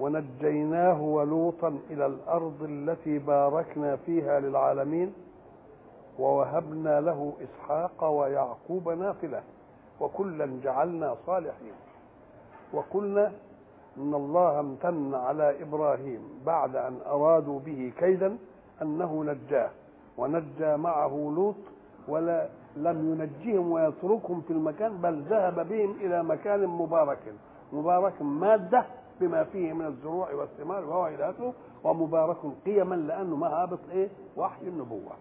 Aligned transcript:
ونجيناه 0.00 1.02
ولوطا 1.02 1.78
إلى 1.90 2.06
الأرض 2.06 2.62
التي 2.62 3.18
باركنا 3.18 3.96
فيها 3.96 4.40
للعالمين 4.40 5.12
ووهبنا 6.18 7.00
له 7.00 7.32
إسحاق 7.44 8.04
ويعقوب 8.04 8.88
نافلة 8.88 9.42
وكلا 10.00 10.60
جعلنا 10.64 11.16
صالحين. 11.26 11.72
وقلنا 12.72 13.32
إن 13.98 14.14
الله 14.14 14.60
امتن 14.60 15.14
على 15.14 15.62
إبراهيم 15.62 16.20
بعد 16.46 16.76
أن 16.76 16.98
أرادوا 17.06 17.60
به 17.60 17.92
كيدا 17.98 18.36
أنه 18.82 19.24
نجاه 19.24 19.70
ونجى 20.18 20.76
معه 20.76 21.32
لوط 21.36 21.54
ولا 22.08 22.48
لم 22.76 23.12
ينجهم 23.12 23.72
ويتركهم 23.72 24.40
في 24.40 24.50
المكان 24.52 24.96
بل 25.00 25.22
ذهب 25.22 25.68
بهم 25.68 25.90
إلى 26.00 26.22
مكان 26.22 26.66
مبارك 26.66 27.18
مبارك 27.72 28.22
مادة 28.22 28.84
بما 29.20 29.44
فيه 29.44 29.72
من 29.72 29.86
الزروع 29.86 30.32
والثمار 30.34 30.84
وهو 30.84 31.06
آخره 31.06 31.52
ومبارك 31.84 32.36
قيما 32.66 32.94
لأنه 32.94 33.36
ما 33.36 33.46
هابط 33.46 33.78
إيه؟ 33.92 34.08
وحي 34.36 34.62
النبوة. 34.62 35.12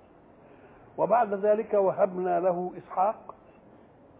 وبعد 0.97 1.33
ذلك 1.33 1.73
وهبنا 1.73 2.39
له 2.39 2.71
إسحاق 2.77 3.35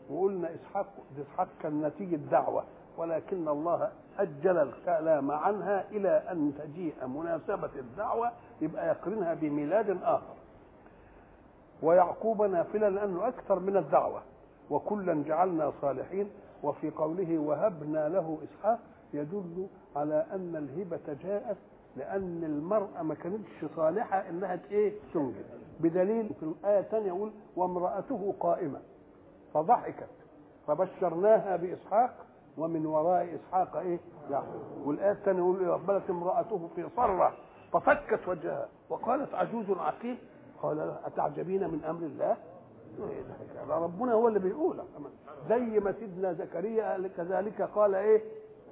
وقلنا 0.09 0.49
إسحاق 0.55 0.86
إسحاق 1.21 1.47
كان 1.61 1.81
نتيجة 1.81 2.16
دعوة 2.16 2.63
ولكن 2.97 3.47
الله 3.47 3.89
أجل 4.19 4.58
الكلام 4.58 5.31
عنها 5.31 5.86
إلى 5.91 6.09
أن 6.31 6.53
تجيء 6.59 7.08
مناسبة 7.08 7.69
الدعوة 7.80 8.31
يبقى 8.61 8.88
يقرنها 8.88 9.33
بميلاد 9.33 9.97
آخر. 10.03 10.33
ويعقوب 11.83 12.41
نافلة 12.41 12.89
لأنه 12.89 13.27
أكثر 13.27 13.59
من 13.59 13.77
الدعوة 13.77 14.21
وكلا 14.69 15.23
جعلنا 15.23 15.71
صالحين 15.81 16.30
وفي 16.64 16.89
قوله 16.89 17.38
وهبنا 17.38 18.09
له 18.09 18.38
إسحاق 18.43 18.80
يدل 19.13 19.67
على 19.95 20.25
أن 20.31 20.55
الهبة 20.55 21.13
جاءت 21.23 21.57
لأن 21.97 22.43
المرأة 22.43 23.02
ما 23.03 23.15
كانتش 23.15 23.65
صالحة 23.75 24.29
إنها 24.29 24.59
إيه 24.71 24.93
تنجب 25.13 25.45
بدليل 25.79 26.29
في 26.39 26.43
الآية 26.43 26.79
الثانية 26.79 27.07
يقول 27.07 27.31
وامرأته 27.55 28.33
قائمة 28.39 28.80
فضحكت 29.53 30.07
فبشرناها 30.67 31.55
بإسحاق 31.55 32.25
ومن 32.57 32.85
وراء 32.85 33.35
إسحاق 33.35 33.77
إيه؟ 33.77 33.99
يعقوب. 34.31 34.61
والآية 34.85 35.11
الثانية 35.11 35.39
يقول 35.39 35.69
أقبلت 35.69 36.09
امرأته 36.09 36.69
في 36.75 36.85
صرة 36.95 37.33
ففكت 37.73 38.27
وجهها 38.27 38.67
وقالت 38.89 39.33
عجوز 39.33 39.69
عقيم؟ 39.69 40.17
قال 40.61 40.77
لها 40.77 40.99
أتعجبين 41.05 41.69
من 41.69 41.83
أمر 41.83 41.99
الله؟ 42.05 42.37
ربنا 43.69 44.13
هو 44.13 44.27
اللي 44.27 44.39
بيقول 44.39 44.81
زي 45.49 45.80
ما 45.80 45.91
سيدنا 45.91 46.33
زكريا 46.33 47.09
كذلك 47.17 47.61
قال 47.61 47.95
إيه؟ 47.95 48.21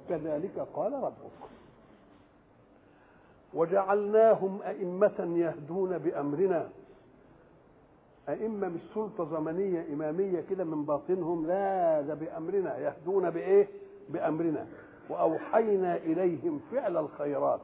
كذلك 0.08 0.66
قال 0.74 0.92
ربك. 0.92 1.48
وجعلناهم 3.54 4.62
أئمة 4.62 5.34
يهدون 5.36 5.98
بأمرنا. 5.98 6.68
أئمة 8.28 8.68
مش 8.68 8.80
سلطة 8.94 9.24
زمنية 9.24 9.86
إمامية 9.92 10.40
كده 10.50 10.64
من 10.64 10.84
باطنهم 10.84 11.46
لا 11.46 12.00
ده 12.00 12.14
بأمرنا. 12.14 12.78
يهدون 12.78 13.30
بإيه؟ 13.30 13.68
بأمرنا. 14.08 14.66
وأوحينا 15.10 15.96
إليهم 15.96 16.60
فعل 16.72 16.96
الخيرات. 16.96 17.60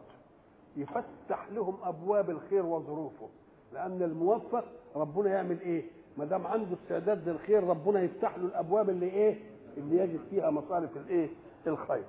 يفتح 0.77 1.49
لهم 1.53 1.77
أبواب 1.85 2.31
الخير 2.31 2.67
وظروفه. 2.67 3.29
لأن 3.73 4.03
الموفق 4.03 4.65
ربنا 4.97 5.31
يعمل 5.31 5.61
إيه؟ 5.61 5.85
ما 6.17 6.25
دام 6.25 6.47
عنده 6.47 6.77
استعداد 6.85 7.29
للخير 7.29 7.65
ربنا 7.65 8.03
يفتح 8.03 8.39
له 8.39 8.45
الأبواب 8.45 8.91
اللي 8.91 9.07
إيه؟ 9.07 9.39
اللي 9.77 9.99
يجد 9.99 10.21
فيها 10.31 10.51
مصارف 10.51 10.97
الإيه؟ 10.97 11.29
الخير. 11.67 12.05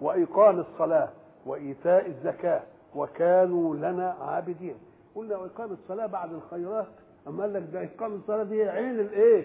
وإقام 0.00 0.60
الصلاة 0.60 1.08
وإيتاء 1.46 2.06
الزكاة 2.06 2.62
وكانوا 2.94 3.76
لنا 3.76 4.16
عابدين. 4.20 4.74
قلنا 5.14 5.36
وإقام 5.36 5.72
الصلاة 5.72 6.06
بعد 6.06 6.32
الخيرات. 6.32 6.86
أما 7.28 7.42
قال 7.42 7.52
لك 7.54 7.62
ده 7.72 7.84
إقام 7.84 8.14
الصلاة 8.14 8.42
دي 8.42 8.62
عين 8.68 9.00
الإيه؟ 9.00 9.44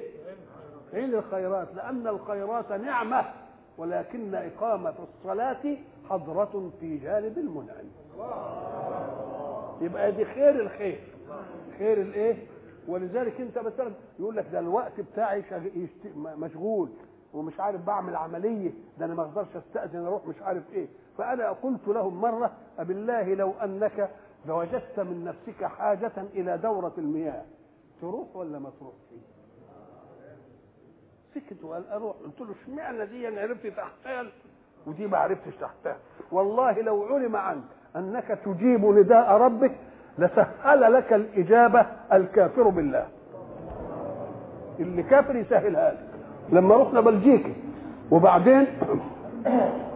عين 0.93 1.13
الخيرات. 1.15 1.67
لأن 1.75 2.07
الخيرات 2.07 2.71
نعمة 2.71 3.25
ولكن 3.77 4.35
إقامة 4.35 4.93
الصلاة 4.99 5.77
حضرة 6.09 6.71
في 6.79 6.97
جانب 6.97 7.37
المنعم. 7.37 7.85
يبقى 9.81 10.11
دي 10.11 10.25
خير 10.25 10.61
الخير. 10.61 10.99
خير 11.77 12.01
الإيه؟ 12.01 12.35
ولذلك 12.87 13.41
أنت 13.41 13.57
مثلا 13.57 13.91
يقول 14.19 14.35
لك 14.35 14.45
ده 14.51 14.59
الوقت 14.59 14.99
بتاعي 14.99 15.43
مشغول. 16.15 16.89
ومش 17.33 17.59
عارف 17.59 17.81
بعمل 17.85 18.15
عملية 18.15 18.71
ده 18.99 19.05
أنا 19.05 19.13
ما 19.13 19.21
أقدرش 19.23 19.47
أستأذن 19.55 20.05
أروح 20.05 20.25
مش 20.27 20.41
عارف 20.41 20.63
إيه. 20.73 20.87
فأنا 21.17 21.49
قلت 21.49 21.87
لهم 21.87 22.21
مرة 22.21 22.51
بالله 22.79 23.33
لو 23.33 23.53
أنك 23.63 24.09
وجدت 24.47 24.99
من 24.99 25.23
نفسك 25.25 25.65
حاجة 25.65 26.11
إلى 26.33 26.57
دورة 26.57 26.93
المياه 26.97 27.43
تروح 28.01 28.35
ولا 28.35 28.59
ما 28.59 28.71
تروحش؟ 28.79 29.23
سكت 31.35 31.63
وقال 31.63 31.89
أروح. 31.89 32.15
قلت 32.25 32.41
له 32.41 32.55
اشمعنى 32.63 33.05
دي؟ 33.05 33.27
أنا 33.27 33.41
عرفت 33.41 33.67
تحتال 33.67 34.31
ودي 34.87 35.07
ما 35.07 35.17
عرفتش 35.17 35.55
تحتال 35.61 35.95
والله 36.31 36.81
لو 36.81 37.03
علم 37.05 37.35
عنك 37.35 37.63
أنك 37.95 38.39
تجيب 38.45 38.85
نداء 38.85 39.31
ربك 39.31 39.75
لسهل 40.17 40.93
لك 40.93 41.13
الإجابة 41.13 41.85
الكافر 42.13 42.69
بالله. 42.69 43.07
اللي 44.79 45.03
كافر 45.03 45.35
يسهلها 45.35 45.91
لك. 45.91 46.08
لما 46.51 46.75
رحنا 46.77 47.01
بلجيكا. 47.01 47.49
وبعدين 48.11 48.65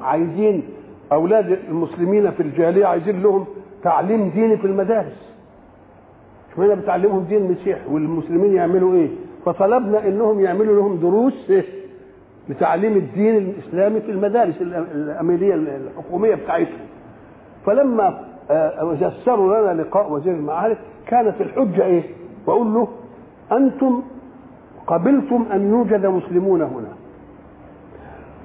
عايزين 0.02 0.64
أولاد 1.12 1.60
المسلمين 1.70 2.32
في 2.32 2.40
الجاليه 2.44 2.86
عايزين 2.86 3.24
لهم 3.24 3.46
تعليم 3.84 4.30
ديني 4.30 4.58
في 4.58 4.68
المدارس. 4.68 5.34
اشمعنى 6.52 6.76
بتعلمهم 6.76 7.24
دين 7.24 7.38
المسيح 7.46 7.80
والمسلمين 7.92 8.54
يعملوا 8.54 8.94
إيه؟ 8.96 9.10
فطلبنا 9.46 10.08
إنهم 10.08 10.40
يعملوا 10.40 10.76
لهم 10.76 10.96
دروس 10.98 11.50
إيه؟ 11.50 11.64
لتعليم 12.50 12.98
الدين 12.98 13.38
الإسلامي 13.38 14.02
في 14.02 14.12
المدارس 14.12 14.62
الأميرية 14.62 15.56
الحكومية 15.56 16.36
بتاعتهم. 16.36 16.80
فلما 17.66 18.20
يسروا 19.02 19.62
لنا 19.72 19.82
لقاء 19.82 20.12
وزير 20.12 20.34
المعارف 20.34 20.78
كانت 21.08 21.42
الحجة 21.42 21.86
إيه؟ 21.86 22.04
وأقول 22.48 22.74
له 22.74 22.88
أنتم 23.52 24.02
قبلتم 24.88 25.46
أن 25.54 25.70
يوجد 25.70 26.06
مسلمون 26.06 26.62
هنا. 26.62 26.90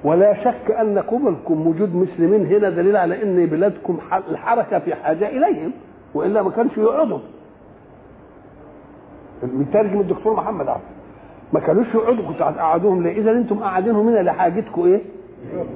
ولا 0.03 0.43
شك 0.43 0.71
ان 0.71 0.99
قبلكم 0.99 1.67
وجود 1.67 1.95
مسلمين 1.95 2.45
هنا 2.45 2.69
دليل 2.69 2.97
على 2.97 3.23
إن 3.23 3.45
بلادكم 3.45 3.97
الحركة 4.29 4.79
في 4.79 4.95
حاجة 4.95 5.27
إليهم 5.27 5.71
وإلا 6.13 6.41
ما 6.41 6.51
كانش 6.51 6.77
يقعدوا. 6.77 7.19
مترجم 9.43 9.99
الدكتور 9.99 10.33
محمد 10.35 10.67
عبد. 10.67 10.81
ما 11.53 11.59
كانوش 11.59 11.87
يقعدوا 11.95 12.27
كنت 12.27 12.41
هتقعدوهم 12.41 13.03
ليه؟ 13.03 13.17
إذا 13.21 13.31
أنتم 13.31 13.59
قاعدينهم 13.59 14.07
هنا 14.07 14.19
لحاجتكم 14.19 14.85
إيه؟ 14.85 15.01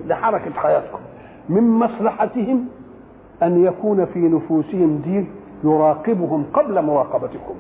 لحركة 0.08 0.52
حياتكم. 0.54 1.00
من 1.50 1.64
مصلحتهم 1.64 2.66
أن 3.44 3.64
يكون 3.66 4.06
في 4.06 4.20
نفوسهم 4.20 5.02
دين 5.06 5.28
يراقبهم 5.64 6.46
قبل 6.54 6.82
مراقبتكم. 6.82 7.54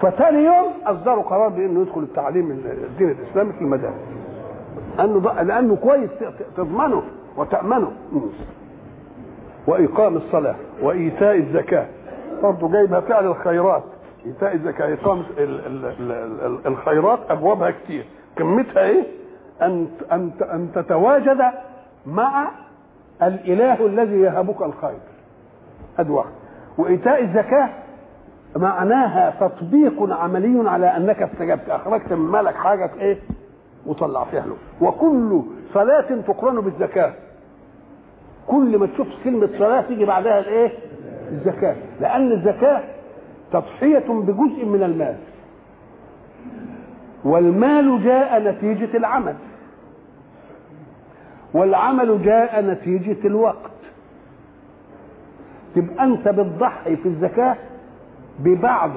فتاني 0.00 0.44
يوم 0.44 0.72
أصدروا 0.86 1.22
قرار 1.22 1.48
بأنه 1.48 1.80
يدخل 1.80 2.00
التعليم 2.00 2.50
الدين 2.50 3.10
الإسلامي 3.10 3.52
في 3.52 3.60
المدارس. 3.60 3.94
لأنه 4.98 5.42
لأنه 5.42 5.76
كويس 5.76 6.10
تضمنه 6.56 7.02
وتأمنه. 7.36 7.92
وإقام 9.66 10.16
الصلاة 10.16 10.54
وإيتاء 10.82 11.36
الزكاة. 11.36 11.86
برضه 12.42 12.72
جايبها 12.72 13.00
فعل 13.00 13.26
الخيرات. 13.26 13.82
إيتاء 14.26 14.54
الزكاة 14.54 14.94
إقامة 14.94 15.24
الخيرات 16.66 17.18
أبوابها 17.30 17.70
كتير. 17.70 18.04
كمتها 18.36 18.82
إيه؟ 18.82 19.04
أن 19.62 19.88
أن 20.12 20.30
أن 20.42 20.68
تتواجد 20.74 21.42
مع 22.06 22.48
الإله 23.22 23.86
الذي 23.86 24.20
يهبك 24.20 24.62
الخير. 24.62 24.98
ادي 25.98 26.12
وإيتاء 26.78 27.24
الزكاة 27.24 27.68
معناها 28.56 29.34
تطبيق 29.40 30.12
عملي 30.20 30.70
على 30.70 30.96
أنك 30.96 31.22
استجبت. 31.22 31.70
أخرجت 31.70 32.12
من 32.12 32.30
مالك 32.30 32.54
حاجة 32.54 32.90
إيه؟ 33.00 33.18
وطلع 33.86 34.24
فيها 34.24 34.46
له. 34.46 34.56
وكل 34.80 35.42
صلاة 35.74 36.20
تقرن 36.26 36.60
بالزكاة. 36.60 37.12
كل 38.46 38.78
ما 38.78 38.86
تشوف 38.86 39.08
كلمة 39.24 39.48
صلاة 39.58 39.80
تيجي 39.80 40.04
بعدها 40.04 40.38
الإيه؟ 40.40 40.72
الزكاة. 41.32 41.76
لأن 42.00 42.32
الزكاة 42.32 42.82
تضحية 43.52 44.08
بجزء 44.08 44.64
من 44.64 44.82
المال. 44.82 45.16
والمال 47.24 48.04
جاء 48.04 48.40
نتيجة 48.40 48.96
العمل. 48.96 49.34
والعمل 51.54 52.22
جاء 52.22 52.62
نتيجة 52.62 53.26
الوقت. 53.26 53.70
تبقى 55.74 56.04
أنت 56.04 56.28
بتضحي 56.28 56.96
في 56.96 57.08
الزكاة 57.08 57.56
ببعض 58.38 58.90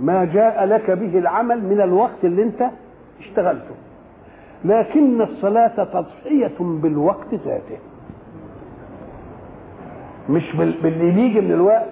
ما 0.00 0.24
جاء 0.24 0.64
لك 0.64 0.90
به 0.90 1.18
العمل 1.18 1.64
من 1.64 1.80
الوقت 1.80 2.24
اللي 2.24 2.42
أنت 2.42 2.66
اشتغلته. 3.20 3.74
لكن 4.64 5.22
الصلاة 5.22 5.84
تضحية 5.84 6.52
بالوقت 6.60 7.34
ذاته. 7.34 7.78
مش 10.30 10.56
باللي 10.56 11.10
بيجي 11.10 11.40
من 11.40 11.52
الوقت 11.52 11.88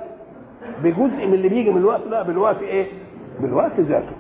بجزء 0.84 1.26
من 1.26 1.34
اللي 1.34 1.48
بيجي 1.48 1.70
من 1.70 1.76
الوقت 1.78 2.00
لا 2.10 2.22
بالوقت 2.22 2.62
إيه؟ 2.62 2.86
بالوقت 3.40 3.80
ذاته. 3.80 4.16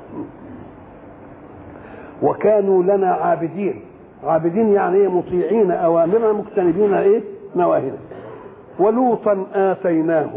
وكانوا 2.22 2.82
لنا 2.82 3.12
عابدين. 3.12 3.80
عابدين 4.24 4.72
يعني 4.72 4.96
إيه؟ 4.96 5.08
مطيعين 5.08 5.70
أوامرنا 5.70 6.32
مجتنبين 6.32 6.94
إيه؟ 6.94 7.20
نواهينا 7.56 7.96
ولوطا 8.78 9.46
آتيناه. 9.54 10.30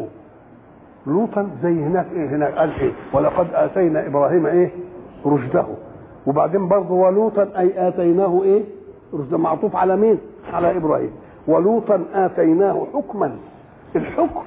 لوطا 1.07 1.49
زي 1.63 1.83
هناك 1.83 2.05
إيه؟ 2.15 2.27
هناك 2.29 2.53
قال 2.53 2.79
إيه؟ 2.79 2.91
ولقد 3.13 3.47
آتينا 3.53 4.07
إبراهيم 4.07 4.45
إيه؟ 4.45 4.69
رشده. 5.25 5.65
وبعدين 6.27 6.67
برضه 6.67 6.93
ولوطا 6.93 7.49
أي 7.57 7.87
آتيناه 7.87 8.41
إيه؟ 8.43 8.63
رشده. 9.13 9.37
معطوف 9.37 9.75
على 9.75 9.97
مين؟ 9.97 10.17
على 10.53 10.77
إبراهيم. 10.77 11.11
ولوطا 11.47 12.05
آتيناه 12.13 12.87
حكما. 12.93 13.35
الحكم 13.95 14.41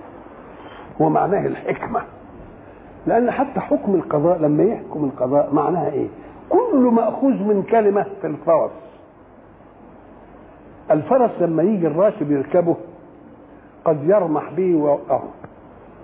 هو 1.03 1.08
معناه 1.08 1.47
الحكمة. 1.47 2.00
لأن 3.06 3.31
حتى 3.31 3.61
حكم 3.61 3.94
القضاء 3.94 4.38
لما 4.38 4.64
يحكم 4.64 5.05
القضاء 5.05 5.55
معناها 5.55 5.91
إيه؟ 5.91 6.06
كل 6.50 6.91
مأخوذ 6.93 7.32
من 7.32 7.62
كلمة 7.70 8.06
في 8.20 8.26
الفرس. 8.26 8.70
الفرس 10.91 11.31
لما 11.41 11.62
يجي 11.62 11.87
الراكب 11.87 12.31
يركبه 12.32 12.76
قد 13.85 14.05
يرمح 14.05 14.50
به 14.56 14.75
ويوقعه 14.75 15.23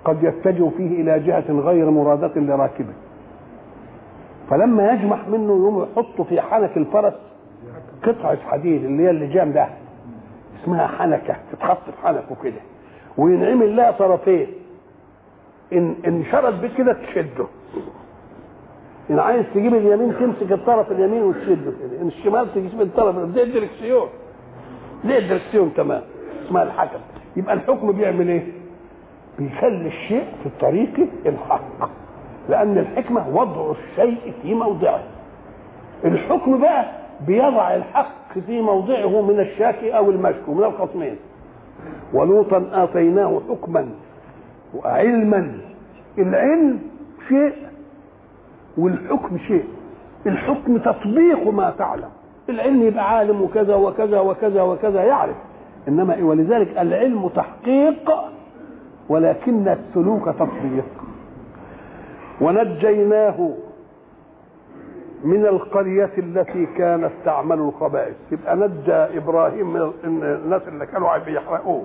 قد 0.04 0.22
يتجه 0.22 0.68
فيه 0.76 1.02
إلى 1.02 1.20
جهة 1.20 1.52
غير 1.52 1.90
مراده 1.90 2.40
لراكبه. 2.40 2.92
فلما 4.50 4.92
يجمح 4.92 5.28
منه 5.28 5.52
يقوم 5.56 5.82
يحط 5.92 6.20
في 6.28 6.40
حنك 6.40 6.76
الفرس 6.76 7.14
قطعة 8.02 8.36
حديد 8.36 8.84
اللي 8.84 9.02
هي 9.02 9.10
اللجام 9.10 9.52
ده 9.52 9.68
اسمها 10.62 10.86
حنكة 10.86 11.36
تتحط 11.52 11.78
في 11.90 12.06
حنكه 12.06 12.36
كده 12.44 12.60
وينعمل 13.18 13.76
لها 13.76 13.90
طرفين 13.90 14.46
إن 15.72 15.94
ان 16.06 16.24
شرد 16.32 16.62
بك 16.62 16.70
كده 16.78 16.92
تشده. 16.92 17.46
إن 19.10 19.18
عايز 19.18 19.44
تجيب 19.54 19.74
اليمين 19.74 20.12
تمسك 20.20 20.52
الطرف 20.52 20.92
اليمين 20.92 21.22
وتشده 21.22 21.72
إن 22.02 22.06
الشمال 22.08 22.54
تجيب 22.54 22.80
الطرف. 22.80 23.16
زي 23.34 23.42
الدركسيون. 23.42 24.08
زي 25.04 25.18
الدركسيون 25.18 25.70
كمان. 25.76 26.02
اسمها 26.46 26.62
الحكم. 26.62 26.98
يبقى 27.36 27.54
الحكم 27.54 27.92
بيعمل 27.92 28.28
إيه؟ 28.28 28.42
بيخلي 29.38 29.86
الشيء 29.86 30.24
في 30.42 30.50
طريق 30.60 31.08
الحق. 31.26 31.88
لأن 32.48 32.78
الحكمة 32.78 33.28
وضع 33.36 33.70
الشيء 33.70 34.32
في 34.42 34.54
موضعه. 34.54 35.00
الحكم 36.04 36.60
بقى 36.60 36.84
بيضع 37.26 37.74
الحق 37.74 38.38
في 38.46 38.60
موضعه 38.60 39.20
من 39.22 39.40
الشاكي 39.40 39.96
أو 39.96 40.10
المشكو 40.10 40.54
من 40.54 40.64
الخصمين. 40.64 41.16
ولوطا 42.14 42.70
آتيناه 42.72 43.40
حكما 43.50 43.88
وعلما. 44.74 45.58
العلم 46.18 46.78
شيء 47.28 47.52
والحكم 48.78 49.38
شيء. 49.38 49.64
الحكم 50.26 50.78
تطبيق 50.78 51.48
ما 51.50 51.70
تعلم. 51.78 52.08
العلم 52.48 52.82
يبقى 52.82 53.16
عالم 53.16 53.42
وكذا 53.42 53.74
وكذا 53.74 54.20
وكذا 54.20 54.62
وكذا 54.62 55.04
يعرف. 55.04 55.36
إنما 55.88 56.14
إيه؟ 56.14 56.22
ولذلك 56.22 56.78
العلم 56.78 57.28
تحقيق 57.28 58.10
ولكن 59.12 59.68
السلوك 59.68 60.24
تطبيق. 60.24 60.84
ونجيناه 62.40 63.50
من 65.24 65.46
القرية 65.46 66.10
التي 66.18 66.66
كانت 66.66 67.10
تعمل 67.24 67.58
الخبائث. 67.58 68.14
يبقى 68.32 68.56
نجى 68.56 69.18
إبراهيم 69.18 69.72
من 69.72 69.92
الناس 70.44 70.62
اللي 70.68 70.86
كانوا 70.86 71.18
بيحرقوه 71.18 71.82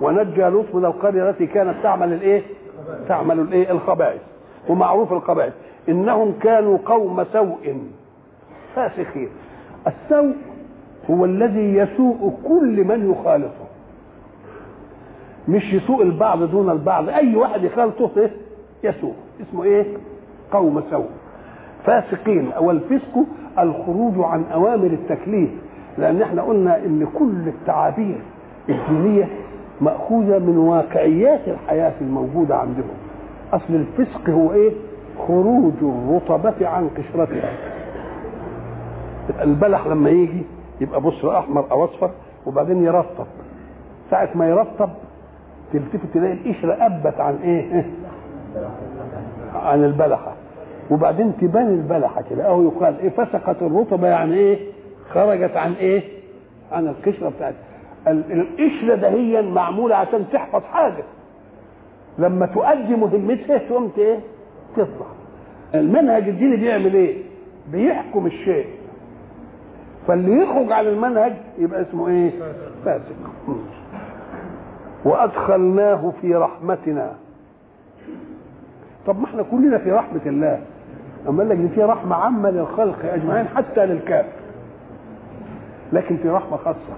ونجى 0.00 0.42
لوط 0.44 0.74
من 0.74 0.84
القرية 0.84 1.30
التي 1.30 1.46
كانت 1.46 1.82
تعمل 1.82 2.12
الإيه؟ 2.12 2.42
تعمل 3.08 3.40
الإيه؟ 3.40 3.70
الخبائث. 3.70 4.20
ومعروف 4.68 5.12
الخبائث. 5.12 5.52
إنهم 5.88 6.32
كانوا 6.42 6.78
قوم 6.86 7.24
سوء. 7.24 7.82
فاسخين. 8.76 9.28
السوء 9.86 10.34
هو 11.10 11.24
الذي 11.24 11.76
يسوء 11.76 12.38
كل 12.48 12.84
من 12.84 13.10
يخالطه 13.10 13.59
مش 15.50 15.72
يسوء 15.72 16.02
البعض 16.02 16.42
دون 16.42 16.70
البعض. 16.70 17.08
أي 17.08 17.36
واحد 17.36 17.64
يخالطه 17.64 18.10
إيه؟ 18.16 18.30
يسوء 18.84 19.14
اسمه 19.42 19.64
إيه؟ 19.64 19.84
قوم 20.52 20.82
سوء. 20.90 21.06
فاسقين. 21.84 22.50
والفسق 22.60 23.24
الخروج 23.58 24.14
عن 24.18 24.44
أوامر 24.44 24.86
التكليف. 24.86 25.50
لأن 25.98 26.22
إحنا 26.22 26.42
قلنا 26.42 26.76
إن 26.76 27.06
كل 27.18 27.48
التعابير 27.48 28.20
الدينية 28.68 29.28
مأخوذة 29.80 30.38
من 30.38 30.56
واقعيات 30.58 31.40
الحياة 31.48 31.92
الموجودة 32.00 32.56
عندهم. 32.56 32.94
أصل 33.52 33.74
الفسق 33.74 34.30
هو 34.30 34.52
إيه؟ 34.52 34.72
خروج 35.28 35.72
الرطبة 35.82 36.68
عن 36.68 36.88
قشرتها. 36.88 37.52
البلح 39.42 39.86
لما 39.86 40.10
يجي 40.10 40.42
يبقى 40.80 41.00
بصر 41.00 41.38
أحمر 41.38 41.64
أو 41.70 41.84
أصفر 41.84 42.10
وبعدين 42.46 42.84
يرطب. 42.84 43.26
ساعة 44.10 44.28
ما 44.34 44.48
يرطب 44.48 44.90
تلتفت 45.72 46.06
تلاقي 46.14 46.32
القشرة 46.32 46.86
ابت 46.86 47.20
عن 47.20 47.36
إيه؟ 47.42 47.90
عن 49.54 49.84
البلحه 49.84 50.32
وبعدين 50.90 51.32
تبان 51.40 51.66
البلحه 51.68 52.22
كده. 52.30 52.46
أهو 52.46 52.62
يقال 52.62 52.98
إيه؟ 53.00 53.08
فسقت 53.10 53.62
الرطبه 53.62 54.08
يعني 54.08 54.34
إيه؟ 54.34 54.58
خرجت 55.10 55.56
عن 55.56 55.72
إيه؟ 55.72 56.02
عن 56.72 56.88
القشرة 56.88 57.28
بتاعتها 57.28 57.58
القشرة 58.08 58.94
دهيا 58.94 59.42
معموله 59.42 59.96
عشان 59.96 60.24
تحفظ 60.32 60.62
حاجة. 60.62 61.04
لما 62.18 62.46
تؤدي 62.46 62.96
مهمتها 62.96 63.58
تقوم 63.58 63.90
إيه؟ 63.98 64.18
تطلع. 64.76 65.06
المنهج 65.74 66.28
الديني 66.28 66.56
بيعمل 66.56 66.94
إيه؟ 66.94 67.22
بيحكم 67.72 68.26
الشيء. 68.26 68.66
فاللي 70.08 70.42
يخرج 70.42 70.72
عن 70.72 70.86
المنهج 70.86 71.32
يبقى 71.58 71.82
اسمه 71.82 72.08
إيه؟ 72.08 72.30
فاسق. 72.84 73.14
وأدخلناه 75.04 76.12
في 76.20 76.34
رحمتنا. 76.34 77.12
طب 79.06 79.18
ما 79.18 79.24
إحنا 79.24 79.42
كلنا 79.42 79.78
في 79.78 79.92
رحمة 79.92 80.20
الله. 80.26 80.60
أما 81.28 81.38
قال 81.42 81.48
لك 81.64 81.70
في 81.74 81.82
رحمة 81.82 82.16
عامة 82.16 82.50
للخلق 82.50 82.96
أجمعين 83.12 83.48
حتى 83.48 83.86
للكافر 83.86 84.28
لكن 85.92 86.16
في 86.16 86.28
رحمة 86.28 86.56
خاصة. 86.56 86.96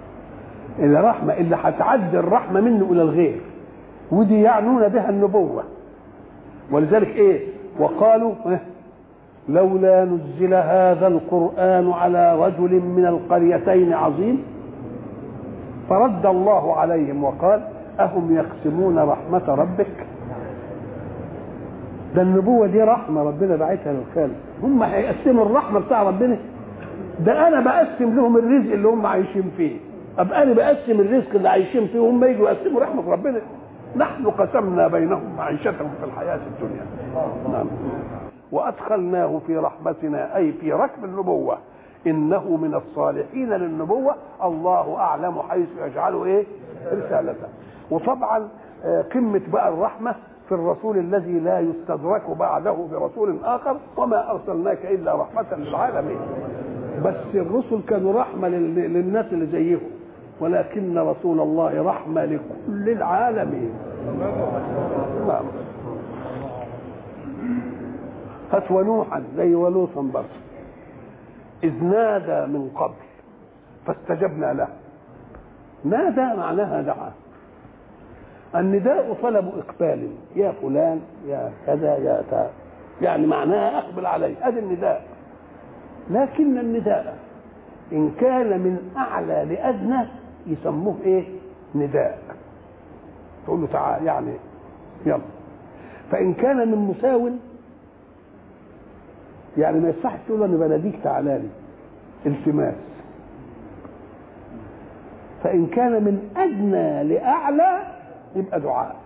الرحمه 0.79 1.33
اللي 1.35 1.57
هتعدي 1.63 2.19
الرحمة 2.19 2.61
منه 2.61 2.89
إلى 2.91 3.03
الغير. 3.03 3.41
ودي 4.13 4.43
يعنون 4.43 4.89
بها 4.89 5.11
النبوة. 5.11 5.65
ولذلك 6.71 7.09
إيه؟ 7.09 7.47
وقالوا 7.79 8.33
إيه؟ 8.47 8.61
لولا 9.49 10.05
نزل 10.05 10.55
هذا 10.55 11.07
القرآن 11.07 11.93
على 11.93 12.47
رجل 12.47 12.81
من 12.81 13.07
القريتين 13.07 13.93
عظيم 13.93 14.43
فرد 15.89 16.27
الله 16.27 16.77
عليهم 16.77 17.25
وقال 17.25 17.63
أهم 18.01 18.37
يقسمون 18.37 18.99
رحمة 18.99 19.43
ربك؟ 19.49 20.07
ده 22.15 22.23
النبوة 22.23 22.67
دي 22.67 22.83
رحمة 22.83 23.23
ربنا 23.23 23.57
بعتها 23.57 23.93
للخالق. 23.93 24.35
هم 24.63 24.83
هيقسموا 24.83 25.47
الرحمة 25.47 25.81
بتاع 25.81 26.03
ربنا؟ 26.03 26.37
ده 27.21 27.49
أنا 27.49 27.61
بقسم 27.61 28.17
لهم 28.17 28.37
الرزق 28.37 28.73
اللي 28.73 28.89
هم 28.89 29.07
عايشين 29.07 29.51
فيه. 29.57 29.77
أبقى 30.19 30.43
أنا 30.43 30.53
بقسم 30.53 31.01
الرزق 31.01 31.35
اللي 31.35 31.49
عايشين 31.49 31.87
فيه 31.87 32.01
وهم 32.01 32.25
يجوا 32.25 32.51
يقسموا 32.51 32.81
رحمة 32.81 33.11
ربنا. 33.13 33.41
نحن 33.97 34.27
قسمنا 34.27 34.89
بينهم 34.89 35.37
معيشتهم 35.39 35.91
في 36.01 36.05
الحياة 36.05 36.39
الدنيا. 36.47 36.85
نعم. 37.53 37.67
وأدخلناه 38.53 39.41
في 39.47 39.57
رحمتنا 39.57 40.37
أي 40.37 40.53
في 40.53 40.73
ركب 40.73 41.05
النبوة. 41.05 41.59
إنه 42.07 42.57
من 42.57 42.75
الصالحين 42.75 43.53
للنبوة. 43.53 44.15
الله 44.45 44.97
أعلم 44.99 45.43
حيث 45.49 45.69
يجعل 45.79 46.15
إيه؟ 46.15 46.45
رسالته. 46.93 47.49
وطبعا 47.91 48.49
قمة 49.15 49.41
بقى 49.53 49.69
الرحمة 49.69 50.15
في 50.49 50.55
الرسول 50.55 50.99
الذي 50.99 51.39
لا 51.39 51.61
يستدرك 51.61 52.31
بعده 52.31 52.77
برسول 52.93 53.37
آخر 53.45 53.77
وما 53.97 54.31
أرسلناك 54.31 54.87
إلا 54.87 55.15
رحمة 55.15 55.57
للعالمين. 55.57 56.19
بس 57.05 57.35
الرسل 57.35 57.81
كانوا 57.89 58.21
رحمة 58.21 58.49
للناس 58.49 59.27
اللي 59.33 59.47
زيهم. 59.47 59.81
ولكن 60.41 60.99
رسول 60.99 61.41
الله 61.41 61.83
رحمة 61.83 62.25
لكل 62.25 62.89
العالمين. 62.91 63.73
نعم. 65.29 65.45
هات 68.53 68.71
ونوحا 68.71 69.23
زي 69.37 69.55
ولوطا 69.55 70.03
برضه 70.03 70.27
إذ 71.65 71.85
نادى 71.85 72.53
من 72.53 72.71
قبل 72.77 72.95
فاستجبنا 73.87 74.53
له. 74.53 74.69
نادى 75.85 76.39
معناها 76.39 76.83
دعا؟ 76.83 77.13
النداء 78.55 79.17
طلب 79.23 79.53
إقبال. 79.59 80.11
يا 80.37 80.53
فلان 80.63 81.01
يا 81.27 81.53
كذا 81.67 81.97
يا 81.97 82.23
تا. 82.31 82.51
يعني 83.01 83.27
معناها 83.27 83.79
أقبل 83.79 84.07
علي 84.07 84.35
هذا 84.41 84.59
النداء. 84.59 85.05
لكن 86.11 86.59
النداء 86.59 87.19
إن 87.93 88.11
كان 88.11 88.61
من 88.61 88.93
أعلى 88.97 89.45
لأدنى 89.55 90.07
يسموه 90.47 90.97
إيه؟ 91.05 91.25
نداء. 91.75 92.19
تقول 93.47 93.61
له 93.61 93.67
تعال 93.67 94.07
يعني 94.07 94.35
يلا. 95.07 95.21
فإن 96.11 96.35
كان 96.35 96.69
من 96.69 96.79
مساو 96.79 97.31
يعني 99.59 99.81
ما 99.81 99.89
يصحش 99.89 100.19
تقول 100.29 100.43
أنا 100.43 100.57
بناديك 100.57 100.95
تعالى 101.05 101.39
لي. 101.39 101.49
التماس. 102.31 102.75
فإن 105.45 105.67
كان 105.67 105.93
من 106.05 106.29
أدنى 106.37 107.05
لأعلى 107.15 107.83
يبقى 108.37 108.61
دعاء. 108.61 108.97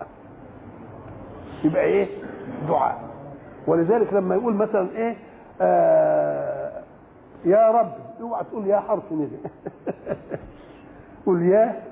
يبقى 1.65 1.83
إيه؟ 1.85 2.07
دعاء. 2.69 3.01
ولذلك 3.67 4.13
لما 4.13 4.35
يقول 4.35 4.55
مثلا 4.55 4.89
إيه؟ 4.97 5.17
آه 5.61 6.73
يا 7.45 7.71
رب. 7.71 7.93
اوعى 8.21 8.45
تقول 8.45 8.67
يا 8.67 8.81
حرف 8.81 9.13
ندى 9.13 9.37
قول 11.27 11.43
يا 11.43 11.83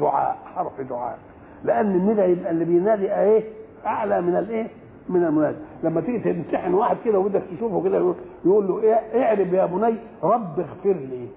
دعاء. 0.00 0.36
حرف 0.54 0.80
دعاء. 0.80 1.18
لأن 1.64 1.90
الندى 1.90 2.22
يبقى 2.22 2.50
اللي 2.50 2.64
بينادي 2.64 3.14
إيه؟ 3.14 3.44
أعلى 3.86 4.20
من 4.20 4.36
الإيه؟ 4.36 4.66
من 5.08 5.24
المنادي 5.24 5.56
لما 5.82 6.00
تيجي 6.00 6.18
تمتحن 6.32 6.74
واحد 6.74 6.96
كده 7.04 7.18
وبدك 7.18 7.42
تشوفه 7.56 7.82
كده 7.82 8.14
يقول, 8.44 8.66
له 8.68 8.94
اعرب 9.14 9.54
يا 9.54 9.66
بني 9.66 9.96
رب 10.22 10.60
اغفر 10.60 10.92
لي. 10.92 11.28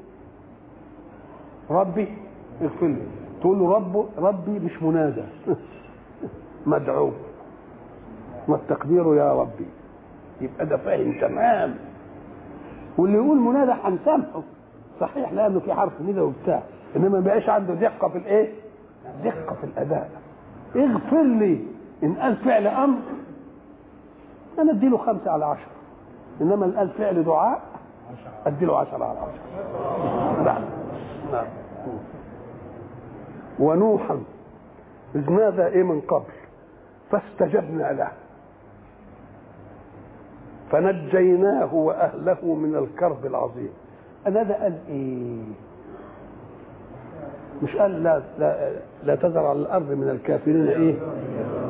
ربي 1.70 2.08
اغفر 2.62 2.88
لي. 2.88 3.02
تقول 3.42 3.60
له 3.60 3.76
رب 3.76 4.06
ربي 4.18 4.60
مش 4.60 4.84
منادى 4.84 5.24
مدعو 6.66 7.12
والتقدير 8.48 9.16
يا 9.16 9.34
ربي. 9.34 9.66
يبقى 10.42 10.66
ده 10.66 10.78
فاهم 10.78 11.20
تمام. 11.22 11.76
واللي 12.98 13.18
يقول 13.18 13.38
منادى 13.38 13.72
هنسامحه. 13.84 14.42
صحيح 15.00 15.32
لأنه 15.34 15.60
في 15.60 15.74
حرف 15.74 16.02
ندى 16.02 16.20
وبتاع. 16.20 16.64
إنما 16.96 17.10
ما 17.10 17.20
بقاش 17.20 17.50
عنده 17.50 17.74
دقة 17.74 18.08
في 18.10 18.18
الإيه؟ 18.18 18.52
دقة 19.24 19.56
في 19.56 19.64
الأداء. 19.64 20.10
اغفر 20.76 21.24
لي. 21.24 21.60
إن 22.04 22.14
قال 22.14 22.36
فعل 22.36 22.68
أمر 22.68 22.98
أنا 24.60 24.72
اديله 24.72 24.98
خمسة 24.98 25.32
على 25.32 25.46
عشرة. 25.46 25.72
إنما 26.42 26.66
ان 26.66 26.72
قال 26.72 26.90
فعل 26.90 27.24
دعاء 27.24 27.62
أديله 28.46 28.78
عشرة 28.80 29.06
على 29.06 29.20
عشرة. 29.20 30.44
نعم. 30.44 30.62
نعم. 31.32 31.46
ونوحا 33.60 34.20
إذ 35.16 35.32
نادى 35.32 35.66
إيه 35.66 35.84
من 35.84 36.02
قبل؟ 36.02 36.34
فاستجبنا 37.12 37.92
له. 37.94 38.12
فنجيناه 40.72 41.74
وأهله 41.74 42.56
من 42.56 42.76
الكرب 42.76 43.26
العظيم. 43.26 43.70
أنا 44.28 44.44
ده 44.44 44.64
قال 44.64 44.78
إيه؟ 44.90 45.44
مش 47.64 47.76
قال 47.76 48.04
لا 48.04 48.22
لا, 48.40 48.72
لا 49.04 49.16
تذر 49.16 49.46
على 49.46 49.60
الأرض 49.60 49.92
من 49.92 50.10
الكافرين 50.10 50.68
إيه؟ 50.68 50.96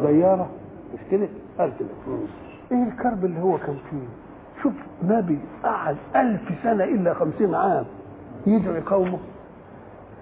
ديارة. 0.05 0.49
مش 0.93 0.99
كده؟ 1.11 1.27
قال 1.59 1.71
كده. 1.79 2.17
إيه 2.71 2.83
الكرب 2.83 3.25
اللي 3.25 3.39
هو 3.41 3.57
كان 3.57 3.75
فيه؟ 3.89 4.07
شوف 4.63 4.73
نبي 5.03 5.39
قعد 5.63 5.97
ألف 6.15 6.41
سنة 6.63 6.83
إلا 6.83 7.13
خمسين 7.13 7.55
عام 7.55 7.85
يدعي 8.47 8.81
قومه. 8.81 9.17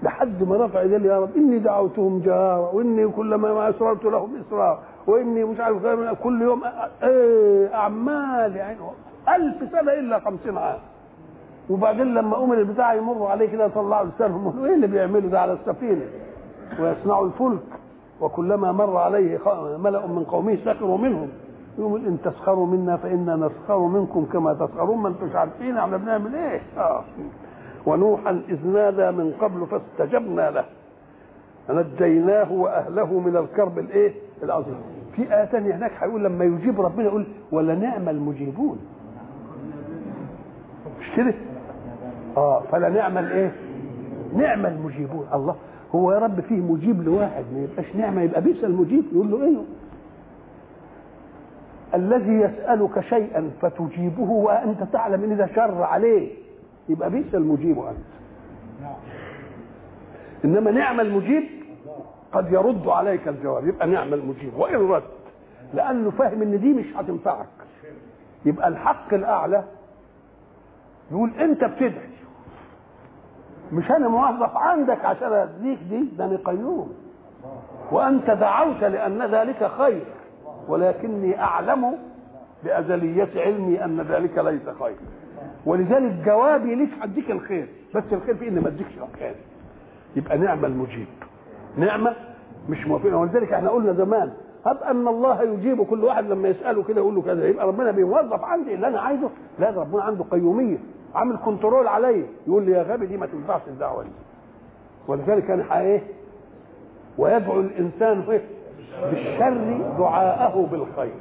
لحد 0.03 0.43
ما 0.43 0.65
رفع 0.65 0.81
يديه 0.81 1.09
يا 1.09 1.19
رب 1.19 1.29
إني 1.35 1.59
دعوتهم 1.59 2.19
جهارا 2.19 2.69
وإني 2.73 3.07
كلما 3.07 3.53
ما 3.53 3.69
أسررت 3.69 4.03
لهم 4.05 4.29
إسرار 4.47 4.79
وإني 5.07 5.43
مش 5.43 5.59
عارف 5.59 5.85
كل 6.23 6.41
يوم 6.41 6.61
إيه 7.03 7.75
أعمال 7.75 8.55
يعني. 8.55 8.77
ألف 9.35 9.71
سنة 9.71 9.93
إلا 9.93 10.19
خمسين 10.19 10.57
عام. 10.57 10.79
وبعدين 11.69 12.13
لما 12.13 12.43
أمر 12.43 12.57
البتاع 12.57 12.93
يمروا 12.93 13.29
عليه 13.29 13.49
كده 13.51 13.65
يطلعوا 13.65 14.05
لسانهم 14.07 14.65
إيه 14.65 14.75
اللي 14.75 14.87
بيعملوا 14.87 15.29
ده 15.29 15.41
على 15.41 15.53
السفينة؟ 15.53 16.05
ويصنعوا 16.79 17.25
الفلك. 17.25 17.63
وكلما 18.21 18.71
مر 18.71 18.97
عليه 18.97 19.39
ملأ 19.77 20.07
من 20.07 20.23
قومه 20.23 20.57
سخروا 20.65 20.97
منهم. 20.97 21.29
يقول 21.79 22.05
إن 22.05 22.17
تسخروا 22.23 22.67
منا 22.67 22.97
فإنا 22.97 23.35
نسخر 23.35 23.79
منكم 23.79 24.25
كما 24.25 24.53
تسخرون 24.53 24.97
ما 24.97 25.07
أنتم 25.09 25.37
عارفين 25.37 25.77
إحنا 25.77 25.97
بنعمل 25.97 26.35
إيه 26.35 26.61
آه 26.77 27.03
ونوحا 27.85 28.41
إذ 28.49 28.67
نادى 28.67 29.11
من 29.17 29.33
قبل 29.41 29.65
فاستجبنا 29.67 30.51
له 30.51 30.65
نجيناه 31.69 32.51
وأهله 32.51 33.19
من 33.19 33.37
الكرب 33.37 33.79
الإيه؟ 33.79 34.13
العظيم. 34.43 34.75
في 35.15 35.21
آية 35.37 35.45
ثانية 35.45 35.75
هناك 35.75 35.91
هيقول 35.99 36.23
لما 36.23 36.45
يجيب 36.45 36.81
ربنا 36.81 37.03
يقول 37.05 37.25
ولا 37.51 37.75
نعم 37.75 38.09
المجيبون. 38.09 38.79
مش 40.99 41.15
كده؟ 41.17 41.33
آه 42.37 42.61
فلا 42.71 42.89
نعم 42.89 43.17
الإيه؟ 43.17 43.51
نعم 44.35 44.65
المجيبون، 44.65 45.25
الله 45.33 45.55
هو 45.95 46.11
يا 46.13 46.19
رب 46.19 46.39
فيه 46.41 46.61
مجيب 46.61 47.01
لواحد 47.03 47.43
ما 47.53 47.59
يبقاش 47.63 47.95
نعمه 47.95 48.21
يبقى 48.21 48.41
بئس 48.41 48.63
المجيب 48.63 49.03
يقول 49.13 49.31
له 49.31 49.43
إيه؟ 49.43 49.57
الذي 51.95 52.31
يسألك 52.31 52.99
شيئا 52.99 53.51
فتجيبه 53.61 54.31
وأنت 54.31 54.83
تعلم 54.83 55.23
إن 55.23 55.37
ده 55.37 55.47
شر 55.55 55.83
عليه 55.83 56.33
يبقى 56.89 57.09
بئس 57.09 57.35
المجيب 57.35 57.79
أنت. 57.79 58.15
إنما 60.45 60.71
نعم 60.71 60.99
المجيب 60.99 61.43
قد 62.31 62.51
يرد 62.51 62.87
عليك 62.87 63.27
الجواب 63.27 63.67
يبقى 63.67 63.87
نعم 63.87 64.13
المجيب. 64.13 64.53
وإن 64.57 64.75
رد 64.89 65.03
لأنه 65.73 66.11
فاهم 66.11 66.41
إن 66.41 66.59
دي 66.59 66.73
مش 66.73 66.85
هتنفعك. 66.95 67.47
يبقى 68.45 68.67
الحق 68.67 69.13
الأعلى 69.13 69.63
يقول 71.11 71.31
أنت 71.39 71.63
بتدعي. 71.63 72.09
مش 73.71 73.91
أنا 73.91 74.07
موظف 74.07 74.55
عندك 74.57 75.05
عشان 75.05 75.33
اديك 75.33 75.79
دي 75.89 76.09
ده 76.17 76.37
قيوم. 76.45 76.93
وأنت 77.91 78.29
دعوت 78.31 78.83
لأن 78.83 79.21
ذلك 79.35 79.67
خير. 79.77 80.05
ولكني 80.67 81.39
أعلم 81.41 81.97
بأزلية 82.63 83.29
علمي 83.35 83.83
أن 83.85 84.01
ذلك 84.01 84.37
ليس 84.37 84.69
خير. 84.79 84.95
ولذلك 85.65 86.25
جوابي 86.25 86.75
ليك 86.75 86.89
هديك 87.01 87.31
الخير. 87.31 87.67
بس 87.95 88.03
الخير 88.11 88.35
في 88.35 88.47
إن 88.47 88.59
ما 88.59 88.67
أديكش 88.67 88.91
الخير. 89.13 89.35
يبقى 90.15 90.37
نعمة 90.37 90.67
المجيب. 90.67 91.07
نعمة 91.77 92.15
مش 92.69 92.87
موافقة. 92.87 93.17
ولذلك 93.17 93.53
إحنا 93.53 93.69
قلنا 93.69 93.93
زمان 93.93 94.33
هب 94.65 94.77
أن 94.83 95.07
الله 95.07 95.43
يجيب 95.43 95.83
كل 95.83 96.03
واحد 96.03 96.25
لما 96.25 96.47
يسأله 96.47 96.83
كده 96.83 97.01
يقول 97.01 97.15
له 97.15 97.21
كذا. 97.21 97.47
يبقى 97.47 97.67
ربنا 97.67 97.91
بيوظف 97.91 98.43
عندي 98.43 98.73
اللي 98.73 98.87
أنا 98.87 98.99
عايزه. 98.99 99.29
لا 99.59 99.69
ربنا 99.69 100.03
عنده 100.03 100.23
قيومية. 100.31 100.77
عامل 101.15 101.37
كنترول 101.45 101.87
عليا. 101.87 102.25
يقول 102.47 102.63
لي 102.63 102.71
يا 102.71 102.83
غبي 102.83 103.05
دي 103.05 103.17
ما 103.17 103.25
تنفعش 103.25 103.61
الدعوة 103.67 104.03
دي. 104.03 104.09
ولذلك 105.07 105.51
أنا 105.51 105.79
إيه 105.79 106.01
ويدعو 107.17 107.59
الإنسان 107.59 108.21
بالشر 109.11 109.77
دعاءه 109.97 110.67
بالخير. 110.71 111.13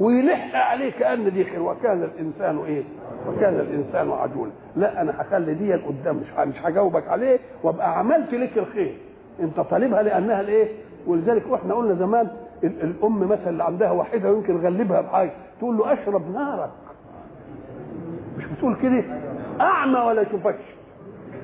ويلح 0.00 0.70
عليه 0.70 0.92
كأن 0.92 1.32
دي 1.32 1.44
خير 1.44 1.62
وكان 1.62 2.02
الإنسان 2.02 2.58
إيه؟ 2.58 2.82
وكان 3.28 3.54
الإنسان 3.54 4.10
عجولا 4.10 4.50
لا 4.76 5.00
أنا 5.00 5.12
هخلي 5.20 5.54
دي 5.54 5.74
قدام 5.74 6.16
مش 6.16 6.46
مش 6.48 6.54
هجاوبك 6.66 7.08
عليه 7.08 7.38
وأبقى 7.62 7.98
عملت 7.98 8.34
لك 8.34 8.58
الخير. 8.58 8.94
أنت 9.40 9.60
طالبها 9.60 10.02
لأنها 10.02 10.40
الإيه؟ 10.40 10.68
ولذلك 11.06 11.42
إحنا 11.54 11.74
قلنا 11.74 11.94
زمان 11.94 12.28
الأم 12.64 13.28
مثلا 13.28 13.48
اللي 13.50 13.64
عندها 13.64 13.90
واحدة 13.90 14.28
يمكن 14.28 14.54
يغلبها 14.54 15.00
بحاجة 15.00 15.30
تقول 15.58 15.76
له 15.78 15.92
أشرب 15.92 16.30
نارك. 16.34 16.70
مش 18.38 18.44
بتقول 18.44 18.76
كده؟ 18.82 19.04
أعمى 19.60 19.98
ولا 20.00 20.22
يشوفكش 20.22 20.64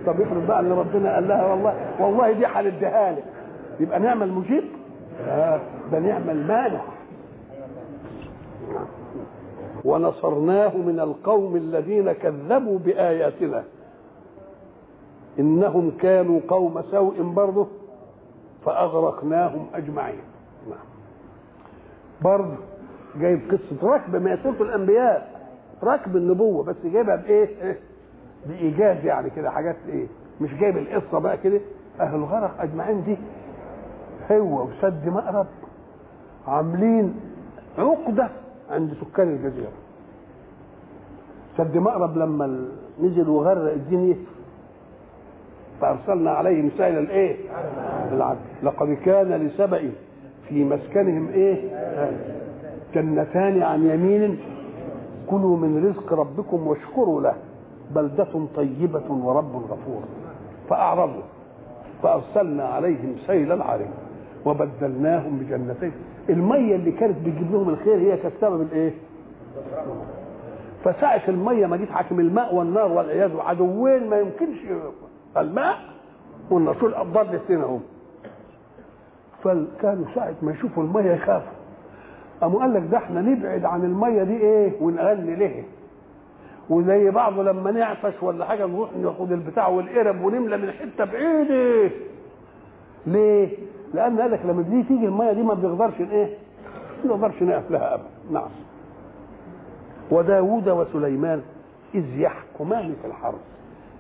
طب 0.07 0.21
افرض 0.21 0.47
بقى 0.47 0.61
ان 0.61 0.73
ربنا 0.73 1.15
قال 1.15 1.29
لها 1.29 1.45
والله 1.47 1.75
والله 2.01 2.33
دي 2.33 2.47
هنديها 2.47 3.13
لك 3.13 3.25
يبقى 3.81 4.01
نعم 4.01 4.23
المجيب 4.23 4.65
لا 4.65 4.84
ده 5.93 5.99
نعم 5.99 6.31
المانع 6.31 6.81
ونصرناه 9.85 10.77
من 10.77 11.01
القوم 11.01 11.57
الذين 11.57 12.13
كذبوا 12.13 12.79
بآياتنا 12.79 13.65
إنهم 15.39 15.91
كانوا 16.01 16.41
قوم 16.49 16.83
سوء 16.91 17.23
برضه 17.23 17.67
فأغرقناهم 18.65 19.67
أجمعين 19.75 20.21
نعم 20.71 20.79
برضه 22.23 22.55
جايب 23.21 23.41
قصة 23.51 23.95
ركب 23.95 24.17
ما 24.23 24.39
سورة 24.43 24.63
الأنبياء 24.63 25.41
ركب 25.83 26.17
النبوة 26.17 26.65
بس 26.65 26.77
جايبها 26.85 27.17
بإيه؟ 27.17 27.49
إيه؟ 27.63 27.79
بإيجاز 28.47 29.05
يعني 29.05 29.31
كده 29.31 29.51
حاجات 29.51 29.77
إيه؟ 29.89 30.07
مش 30.41 30.55
جايب 30.55 30.77
القصة 30.77 31.19
بقى 31.19 31.37
كده 31.37 31.61
أهل 32.01 32.15
الغرق 32.15 32.61
أجمعين 32.61 33.05
دي 33.05 33.17
هو 34.33 34.65
وسد 34.65 35.09
مأرب 35.09 35.47
عاملين 36.49 37.15
عقدة 37.79 38.29
عند 38.71 38.95
سكان 39.01 39.29
الجزيرة. 39.29 39.73
سد 41.57 41.77
مأرب 41.77 42.17
لما 42.17 42.69
نزل 43.01 43.29
وغرق 43.29 43.73
الدنيا 43.73 44.17
فأرسلنا 45.81 46.31
عليهم 46.31 46.71
سائل 46.79 46.99
الإيه؟ 46.99 47.37
العدل. 48.13 48.39
لقد 48.63 48.99
كان 49.05 49.33
لسبأ 49.33 49.91
في 50.49 50.65
مسكنهم 50.65 51.29
إيه؟ 51.29 51.57
جنتان 52.95 53.63
عن 53.63 53.87
يمين. 53.91 54.39
كلوا 55.31 55.57
من 55.57 55.87
رزق 55.87 56.13
ربكم 56.13 56.67
واشكروا 56.67 57.21
له. 57.21 57.35
بلدة 57.91 58.47
طيبة 58.57 59.11
ورب 59.11 59.57
غفور. 59.57 60.03
فأعرضوا. 60.69 61.23
فأرسلنا 62.03 62.65
عليهم 62.65 63.17
سيل 63.27 63.53
العرم 63.53 63.91
وبدلناهم 64.45 65.39
بجنتين. 65.39 65.93
المية 66.29 66.77
اللي 66.77 66.93
كانت 66.93 67.17
بتجيب 67.27 67.53
لهم 67.53 67.69
الخير 67.69 67.97
هي 67.99 68.17
كانت 68.17 68.35
سبب 68.41 68.63
الايه؟ 68.63 68.93
فساعة 70.85 71.23
المية 71.29 71.67
ما 71.67 71.77
جيت 71.77 71.91
حاكم 71.91 72.21
الماء 72.21 72.55
والنار 72.55 72.93
والعياذ 72.93 73.31
عدوين 73.39 74.09
ما 74.11 74.17
يمكنش 74.19 74.59
الماء 75.37 75.77
والنصول 76.51 76.95
أفضل 76.95 77.21
الاثنين 77.21 77.61
هم. 77.61 77.81
فكانوا 79.45 80.05
ساعة 80.15 80.35
ما 80.43 80.53
يشوفوا 80.53 80.83
المية 80.83 81.13
يخافوا. 81.13 81.53
قاموا 82.41 82.61
قال 82.61 82.75
لك 82.75 82.83
ده 82.91 82.99
إحنا 82.99 83.21
نبعد 83.21 83.65
عن 83.65 83.85
المية 83.85 84.23
دي 84.23 84.37
إيه؟ 84.37 84.73
ونغني 84.83 85.35
ليه 85.37 85.63
وزي 86.71 87.11
بعضه 87.11 87.43
لما 87.43 87.71
نعطش 87.71 88.23
ولا 88.23 88.45
حاجة 88.45 88.67
نروح 88.67 88.91
ناخد 89.03 89.33
البتاع 89.33 89.69
والقرب 89.69 90.21
ونملى 90.25 90.57
من 90.57 90.71
حتة 90.71 91.05
بعيدة. 91.05 91.91
ليه؟ 93.07 93.49
لأن 93.95 94.21
قال 94.21 94.31
لك 94.31 94.41
لما 94.47 94.63
دي 94.63 94.83
تيجي 94.83 95.07
المية 95.07 95.33
دي 95.33 95.43
ما 95.43 95.55
بنقدرش 95.55 96.01
إيه؟ 96.01 96.29
ما 97.05 97.11
نقدرش 97.17 97.43
نقف 97.43 97.71
لها 97.71 97.95
أبدا. 97.95 98.05
نعم. 98.31 98.49
وداود 100.11 100.69
وسليمان 100.69 101.43
إذ 101.95 102.21
يحكمان 102.21 102.95
في 103.03 103.09
الحرث 103.09 103.41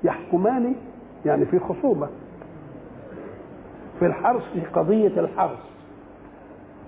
يحكمان 0.04 0.74
يعني 1.26 1.44
في 1.46 1.58
خصومة. 1.58 2.08
في 3.98 4.06
الحرث 4.06 4.42
في 4.52 4.60
قضية 4.60 5.20
الحرث 5.20 5.58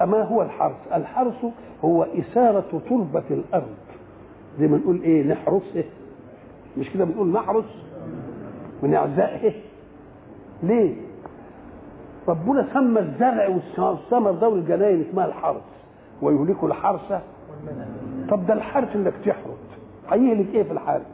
أما 0.02 0.22
هو 0.22 0.42
الحرث 0.42 0.76
الحرث 0.94 1.44
هو 1.84 2.02
إثارة 2.02 2.80
تربة 2.90 3.24
الأرض. 3.30 3.74
زي 4.58 4.66
ما 4.66 4.76
نقول 4.76 5.02
إيه؟ 5.02 5.22
نحرس 5.32 5.62
إيه 5.74 5.84
مش 6.78 6.90
كده 6.90 7.04
بنقول 7.04 7.28
نحرس 7.32 7.64
ونعزاء 8.82 9.40
إيه 9.44 9.54
ليه؟ 10.62 10.94
ربنا 12.28 12.66
سمى 12.74 13.00
الزرع 13.00 13.48
والثمر 13.78 14.30
ده 14.32 14.48
والجناين 14.48 15.04
اسمها 15.08 15.26
الحرث 15.26 15.62
ويهلك 16.22 16.64
الحرث. 16.64 17.12
طب 18.30 18.46
ده 18.46 18.54
الحرث 18.54 18.96
انك 18.96 19.12
تحرث. 19.24 19.58
هيهلك 20.10 20.54
إيه 20.54 20.62
في 20.62 20.72
الحرث؟ 20.72 21.06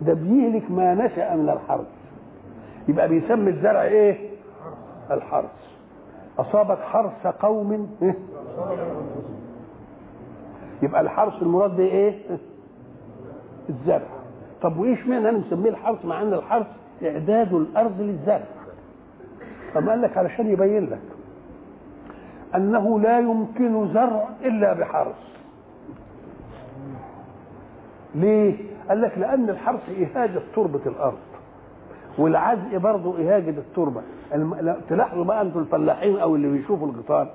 ده 0.00 0.14
بيهلك 0.14 0.70
ما 0.70 0.94
نشأ 0.94 1.36
من 1.36 1.48
الحرث. 1.48 1.86
يبقى 2.88 3.08
بيسمي 3.08 3.50
الزرع 3.50 3.82
إيه؟ 3.82 4.30
الحرث. 5.10 5.50
اصابت 6.38 6.78
حرث 6.80 7.26
قوم 7.26 7.88
إيه؟ 8.02 8.14
يبقى 10.82 11.00
الحرث 11.00 11.42
المراد 11.42 11.76
به 11.76 11.84
إيه؟ 11.84 12.18
الزرع. 13.68 14.06
طب 14.62 14.76
وإيش 14.78 15.06
معنى 15.06 15.28
أنا 15.28 15.38
مسميه 15.38 15.70
الحرث 15.70 16.04
مع 16.04 16.22
أن 16.22 16.32
الحرث 16.34 16.66
إعداد 17.02 17.54
الأرض 17.54 18.00
للزرع؟ 18.00 18.44
طب 19.74 19.88
قال 19.88 20.02
لك 20.02 20.16
علشان 20.16 20.46
يبين 20.50 20.90
لك 20.90 21.00
أنه 22.54 23.00
لا 23.00 23.18
يمكن 23.18 23.88
زرع 23.94 24.28
إلا 24.44 24.72
بحرث 24.72 25.16
ليه؟ 28.14 28.56
قال 28.88 29.00
لك 29.02 29.18
لأن 29.18 29.50
الحرث 29.50 29.80
اهاجه 29.90 30.40
تربه 30.56 30.80
الأرض 30.86 31.18
والعزق 32.18 32.76
برضه 32.76 33.18
اهاجه 33.18 33.50
التربة. 33.50 34.02
تلاحظوا 34.88 35.24
بقى 35.24 35.42
أنتوا 35.42 35.60
الفلاحين 35.60 36.18
أو 36.18 36.36
اللي 36.36 36.48
بيشوفوا 36.48 36.86
القطار 36.88 37.28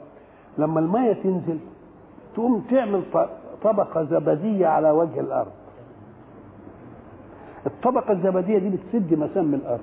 لما 0.58 0.80
المية 0.80 1.14
تنزل 1.14 1.60
تقوم 2.36 2.66
تعمل 2.72 3.02
طبقة 3.64 4.04
زبديه 4.04 4.68
على 4.68 4.92
وجه 4.92 5.20
الأرض. 5.20 5.52
الطبقة 7.66 8.12
الزبديه 8.12 8.58
دي 8.58 8.70
بتسد 8.70 9.14
مسام 9.14 9.54
الأرض. 9.54 9.82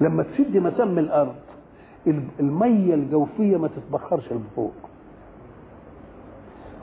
لما 0.00 0.22
تسد 0.22 0.56
مسام 0.56 0.98
الأرض 0.98 1.34
المية 2.40 2.94
الجوفية 2.94 3.56
ما 3.56 3.68
تتبخرش 3.68 4.32
لفوق 4.32 4.72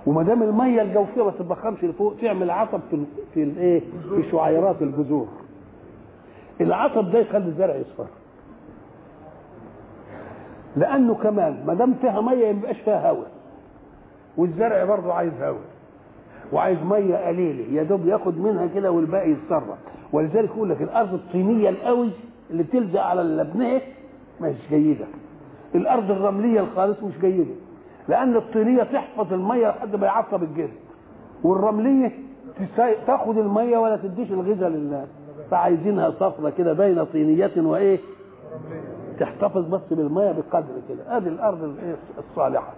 وما 0.08 0.24
دام 0.24 0.44
المية 0.44 0.82
الجوفية 0.82 1.24
ما 1.26 1.32
تتبخرش 1.32 1.84
لفوق 1.84 2.16
تعمل 2.22 2.52
عطب 2.52 2.80
في 2.92 3.04
في 3.34 3.44
الايه 3.44 3.82
في 4.10 4.32
شعيرات 4.32 4.82
الجذور. 4.82 5.28
العطب 6.62 7.12
ده 7.12 7.20
يخلي 7.20 7.46
الزرع 7.46 7.76
يصفر. 7.76 8.08
لأنه 10.76 11.16
كمان 11.16 11.64
ما 11.66 11.74
دام 11.74 11.94
فيها 11.94 12.22
مية 12.22 12.36
ما 12.54 12.60
يبقاش 12.60 12.80
فيها 12.82 13.10
هواء. 13.12 13.32
والزرع 14.38 14.86
برضه 14.86 15.14
عايز 15.14 15.34
هواء. 15.42 15.62
وعايز 16.54 16.78
مية 16.84 17.16
قليلة 17.28 17.74
يا 17.78 17.84
دوب 17.84 18.06
ياخد 18.08 18.38
منها 18.40 18.68
كده 18.68 18.92
والباقي 18.92 19.30
يتصرف. 19.32 19.78
ولذلك 20.14 20.50
يقول 20.50 20.70
لك 20.70 20.82
الأرض 20.82 21.14
الطينية 21.14 21.70
القوي 21.70 22.12
اللي 22.52 22.64
بتلزق 22.64 23.02
على 23.02 23.22
الابنيه 23.22 23.82
مش 24.42 24.56
جيدة. 24.70 25.06
الأرض 25.76 26.12
الرملية 26.12 26.60
الخالص 26.62 27.04
مش 27.04 27.18
جيدة. 27.22 27.54
لأن 28.10 28.36
الطينية 28.36 28.84
تحفظ 28.84 29.34
المية 29.34 29.68
لحد 29.70 29.96
ما 29.96 30.06
يعصب 30.06 30.44
الجلد 30.44 30.74
والرملية 31.44 32.12
تاخد 33.08 33.38
المية 33.38 33.78
ولا 33.78 33.96
تديش 33.98 34.32
الغذاء 34.32 34.70
لله 34.70 35.08
فعايزينها 35.52 36.10
صفرة 36.12 36.50
كده 36.50 36.74
بين 36.74 37.04
طينية 37.06 37.52
وإيه؟ 37.58 38.00
تحتفظ 39.20 39.68
بس 39.76 39.82
بالمية 39.94 40.32
بقدر 40.32 40.66
كده. 40.90 41.18
أدي 41.18 41.30
الأرض 41.30 41.76
الصالحة. 42.18 42.74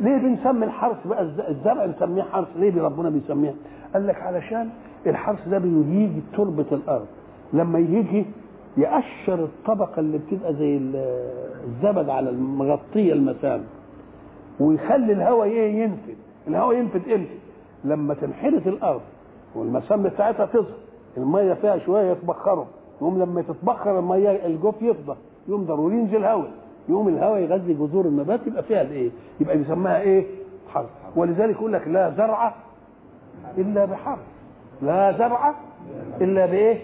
ليه 0.00 0.16
بنسمي 0.16 0.64
الحرث 0.66 1.06
بقى؟ 1.06 1.22
الزرع 1.22 1.86
نسميه 1.86 2.22
حرث. 2.22 2.48
ليه 2.56 2.82
ربنا 2.82 3.10
بيسميها؟ 3.10 3.54
قال 3.94 4.06
لك 4.06 4.22
علشان 4.22 4.68
الحرث 5.06 5.48
ده 5.48 5.58
بيهيج 5.58 6.10
تربة 6.36 6.66
الأرض. 6.72 7.06
لما 7.52 7.78
يجي 7.78 8.26
يقشر 8.76 9.34
الطبقة 9.44 10.00
اللي 10.00 10.18
بتبقى 10.18 10.54
زي 10.54 10.76
الزبد 11.64 12.08
على 12.08 12.30
المغطيه 12.30 13.12
المسام 13.12 13.64
ويخلي 14.60 15.12
الهواء 15.12 15.48
إيه؟ 15.48 15.82
ينفد. 15.82 16.14
الهواء 16.48 16.76
ينفد 16.76 17.08
إمتى؟ 17.08 17.38
لما 17.84 18.14
تنحرث 18.14 18.66
الأرض 18.66 19.00
والمسام 19.54 20.02
بتاعتها 20.02 20.46
تظهر. 20.46 20.76
المية 21.16 21.54
فيها 21.54 21.78
شوية 21.78 22.10
يتبخروا. 22.12 22.64
يقوم 23.00 23.18
لما 23.18 23.42
تتبخر 23.42 23.98
المية 23.98 24.46
الجوف 24.46 24.82
يفضى 24.82 25.16
يقوم 25.48 25.64
ضروري 25.64 25.94
ينزل 25.94 26.24
هواء. 26.24 26.50
يقوم 26.88 27.08
الهواء 27.08 27.40
يغذي 27.40 27.74
جذور 27.74 28.04
النبات 28.04 28.40
يبقى 28.46 28.62
فيها 28.62 28.82
الايه 28.82 29.10
يبقى 29.40 29.56
بيسميها 29.58 30.00
إيه؟ 30.00 30.26
حرث 30.68 30.88
ولذلك 31.16 31.54
يقول 31.56 31.72
لك 31.72 31.88
لا 31.88 32.10
زرع 32.10 32.54
إلا 33.58 33.84
بحرث 33.84 34.18
لا 34.82 35.12
زرع 35.18 35.54
إلا 36.20 36.46
بإيه؟ 36.46 36.78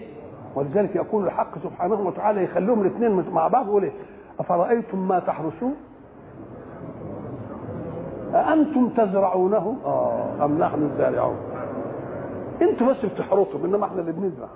ولذلك 0.55 0.95
يقول 0.95 1.25
الحق 1.25 1.57
سبحانه 1.63 1.95
وتعالى 2.01 2.43
يخليهم 2.43 2.81
الاثنين 2.81 3.25
مع 3.31 3.47
بعض 3.47 3.67
يقول 3.67 3.83
إيه؟ 3.83 3.91
أفرأيتم 4.39 5.07
ما 5.07 5.19
تحرسون 5.19 5.75
أأنتم 8.33 8.89
تزرعونه؟ 8.89 9.75
آه 9.85 10.45
أم 10.45 10.57
نحن 10.59 10.83
الزارعون؟ 10.83 11.35
أنتوا 12.61 12.87
بس 12.87 13.05
بتحرطوا 13.05 13.59
إنما 13.65 13.85
إحنا 13.85 14.01
اللي 14.01 14.11
بنزرع. 14.11 14.47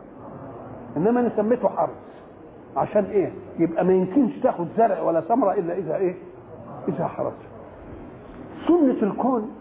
إنما 0.98 1.20
أنا 1.20 1.32
سميته 1.38 1.70
حرث. 1.70 1.90
عشان 2.78 3.04
إيه؟ 3.06 3.32
يبقى 3.60 3.86
ما 3.86 3.94
يمكنش 3.94 4.40
تاخد 4.40 4.68
زرع 4.78 5.02
ولا 5.02 5.22
ثمرة 5.22 5.52
إلا 5.52 5.74
إذا 5.78 5.96
إيه؟ 5.96 6.16
إذا 6.88 7.08
حرث. 7.08 7.34
سنة 8.68 9.04
الكون 9.12 9.52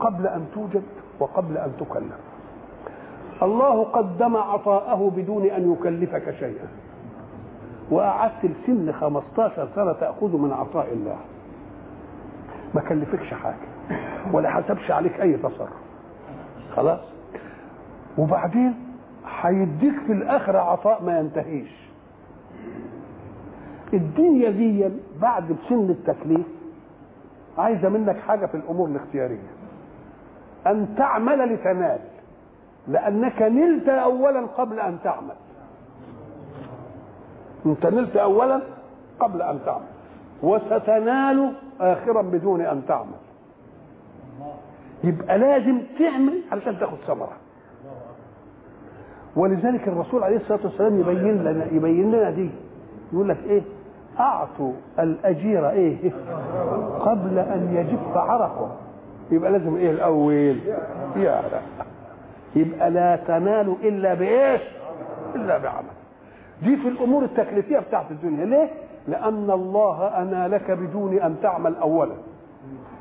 قبل 0.00 0.26
أن 0.26 0.46
توجد 0.54 0.82
وقبل 1.20 1.56
أن 1.58 1.72
تكلف 1.80 2.27
الله 3.42 3.84
قدم 3.84 4.36
عطاءه 4.36 5.12
بدون 5.16 5.46
أن 5.46 5.72
يكلفك 5.72 6.34
شيئا. 6.38 6.68
وقعدت 7.90 8.44
السن 8.44 8.92
15 8.92 9.68
سنة 9.74 9.92
تأخذ 9.92 10.36
من 10.36 10.52
عطاء 10.52 10.92
الله. 10.92 11.16
ما 12.74 12.80
كلفكش 12.80 13.34
حاجة 13.34 13.68
ولا 14.32 14.50
حسبش 14.50 14.90
عليك 14.90 15.20
أي 15.20 15.36
تصرف. 15.36 15.68
خلاص؟ 16.76 17.00
وبعدين 18.18 18.74
هيديك 19.40 19.94
في 20.06 20.12
الاخره 20.12 20.58
عطاء 20.58 21.02
ما 21.04 21.18
ينتهيش. 21.18 21.88
الدنيا 23.94 24.50
دي 24.50 24.88
بعد 25.20 25.56
سن 25.68 25.90
التكليف 25.90 26.46
عايزة 27.58 27.88
منك 27.88 28.16
حاجة 28.16 28.46
في 28.46 28.54
الأمور 28.56 28.88
الاختيارية. 28.88 29.50
أن 30.66 30.94
تعمل 30.96 31.54
لتنال. 31.54 31.98
لأنك 32.88 33.42
نلت 33.42 33.88
اولا 33.88 34.46
قبل 34.46 34.80
أن 34.80 34.98
تعمل. 35.04 35.34
أنت 37.66 37.86
نلت 37.86 38.16
اولا 38.16 38.60
قبل 39.20 39.42
أن 39.42 39.58
تعمل. 39.66 39.84
وستنال 40.42 41.52
اخرا 41.80 42.22
بدون 42.22 42.60
أن 42.60 42.82
تعمل. 42.88 43.18
يبقى 45.04 45.38
لازم 45.38 45.80
تعمل 45.98 46.42
علشان 46.52 46.78
تاخد 46.78 46.96
ثمرة. 47.06 47.32
ولذلك 49.36 49.88
الرسول 49.88 50.22
عليه 50.24 50.36
الصلاة 50.36 50.60
والسلام 50.64 51.00
يبين 51.00 51.44
لنا 51.44 51.64
يبين 51.72 52.12
لنا 52.12 52.30
دي. 52.30 52.50
يقول 53.12 53.28
لك 53.28 53.38
إيه؟ 53.46 53.62
اعطوا 54.18 54.72
الأجير 54.98 55.70
إيه؟ 55.70 56.12
قبل 57.00 57.38
أن 57.38 57.68
يجف 57.76 58.16
عرقه. 58.16 58.76
يبقى 59.30 59.52
لازم 59.52 59.76
إيه 59.76 59.90
الأول؟ 59.90 60.56
يعرق 61.16 61.62
يبقى 62.56 62.90
لا 62.90 63.16
تنال 63.16 63.76
إلا 63.82 64.14
بإيش؟ 64.14 64.60
إلا 65.34 65.58
بعمل. 65.58 65.88
دي 66.62 66.76
في 66.76 66.88
الأمور 66.88 67.24
التكليفية 67.24 67.78
بتاعت 67.78 68.10
الدنيا. 68.10 68.44
ليه؟ 68.44 68.70
لأن 69.08 69.50
الله 69.50 70.22
أنالك 70.22 70.70
بدون 70.70 71.18
أن 71.18 71.36
تعمل 71.42 71.76
اولا. 71.76 72.14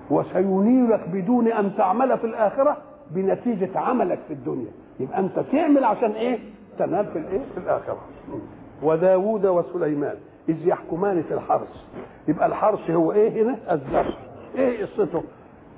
وسينيلك 0.10 1.10
بدون 1.10 1.48
أن 1.48 1.76
تعمل 1.78 2.18
في 2.18 2.24
الآخرة 2.28 2.78
بنتيجة 3.12 3.80
عملك 3.80 4.20
في 4.28 4.34
الدنيا. 4.34 4.72
يبقى 5.00 5.20
أنت 5.20 5.40
تعمل 5.40 5.84
عشان 5.84 6.12
إيه؟ 6.12 6.40
تنال 6.80 7.06
في 7.06 7.20
الإيه؟ 7.20 7.42
في 7.54 7.58
الآخرة. 7.58 7.98
وداوود 8.84 9.46
وسليمان 9.46 10.16
إذ 10.50 10.68
يحكمان 10.68 11.24
في 11.24 11.34
الحرث. 11.34 11.76
يبقى 12.28 12.46
الحرث 12.46 12.90
هو 12.90 13.12
إيه 13.12 13.44
هنا؟ 13.44 13.58
الزرع. 13.72 14.06
إيه 14.56 14.86
قصته؟ 14.86 15.24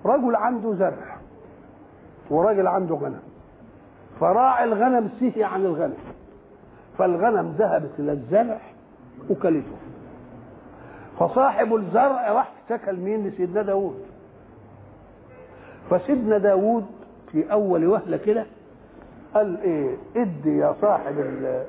رجل 0.06 0.36
عنده 0.36 0.74
زرع. 0.74 1.18
وراجل 2.30 2.68
عنده 2.68 2.96
غنم. 2.96 3.20
فراعي 4.20 4.64
الغنم 4.64 5.10
سهي 5.20 5.44
عن 5.44 5.66
الغنم. 5.66 5.98
فالغنم 6.98 7.56
ذهبت 7.58 7.92
إلى 8.00 8.12
الزرع 8.12 8.60
وكلته. 9.30 9.78
فصاحب 11.20 11.76
الزرع 11.76 12.32
راح 12.32 12.52
اشتكى 12.64 12.92
لمين 12.92 13.28
لسيدنا 13.28 13.62
داوود. 13.62 14.06
فسيدنا 15.90 16.38
داوود 16.38 16.86
في 17.32 17.52
أول 17.52 17.86
وهلة 17.88 18.18
كده 18.18 18.46
قال 19.34 19.62
إيه؟ 19.62 19.98
ادي 20.16 20.58
يا 20.58 20.76
صاحب 20.82 21.16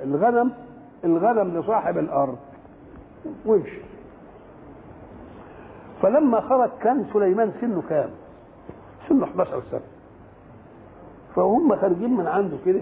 الغنم 0.05 0.53
الغنم 1.05 1.59
لصاحب 1.61 1.99
الأرض. 1.99 2.39
وامشي. 3.47 3.81
فلما 6.03 6.41
خرج 6.41 6.71
كان 6.83 7.05
سليمان 7.13 7.53
سنه 7.61 7.83
كام؟ 7.89 8.11
سنه 9.09 9.25
11 9.25 9.63
سنة. 9.71 9.81
فهم 11.37 11.77
خارجين 11.77 12.17
من 12.17 12.27
عنده 12.27 12.57
كده. 12.67 12.81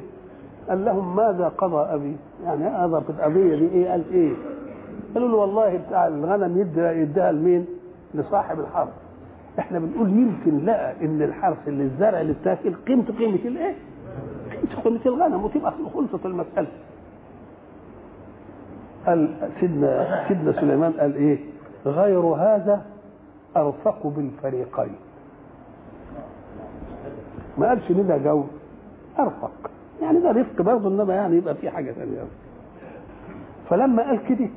قال 0.68 0.84
لهم 0.84 1.16
ماذا 1.16 1.48
قضى 1.58 1.94
أبي؟ 1.94 2.16
يعني 2.44 2.88
في 3.00 3.10
القضية 3.10 3.56
دي 3.56 3.68
إيه؟ 3.68 3.90
قال 3.90 4.02
إيه؟ 4.12 4.32
قالوا 5.14 5.28
له 5.28 5.34
والله 5.36 5.76
بتاع 5.88 6.06
الغنم 6.06 6.58
يدي 6.60 6.80
يديها 6.80 7.32
لمين؟ 7.32 7.66
لصاحب 8.14 8.60
الحرث. 8.60 8.88
إحنا 9.58 9.78
بنقول 9.78 10.08
يمكن 10.08 10.64
لقى 10.64 10.94
إن 11.04 11.22
الحرث 11.22 11.68
اللي 11.68 11.82
الزرع 11.84 12.20
اللي 12.20 12.32
بتاكل 12.32 12.74
قيمته 12.74 13.14
قيمة 13.14 13.38
الإيه؟ 13.44 13.74
قيمة 14.50 14.82
قيمة 14.84 15.00
الغنم 15.06 15.44
وتبقى 15.44 15.72
خلصت 15.94 16.26
المسألة. 16.26 16.68
قال 19.06 19.34
سيدنا 19.60 20.24
سيدنا 20.28 20.52
سليمان 20.52 20.92
قال 20.92 21.14
إيه؟ 21.16 21.38
غير 21.86 22.20
هذا 22.20 22.82
أرفق 23.56 24.06
بالفريقين. 24.06 24.92
ما 27.58 27.68
قالش 27.68 27.90
لنا 27.90 28.16
جو 28.18 28.44
ارفق 29.18 29.70
يعني 30.02 30.20
ده 30.20 30.30
رفق 30.30 30.62
برضه 30.62 30.88
إنما 30.88 31.14
يعني 31.14 31.36
يبقى 31.36 31.54
في 31.54 31.70
حاجة 31.70 31.92
ثانية 31.92 32.22
فلما 33.70 34.02
قال 34.02 34.18
كده 34.28 34.48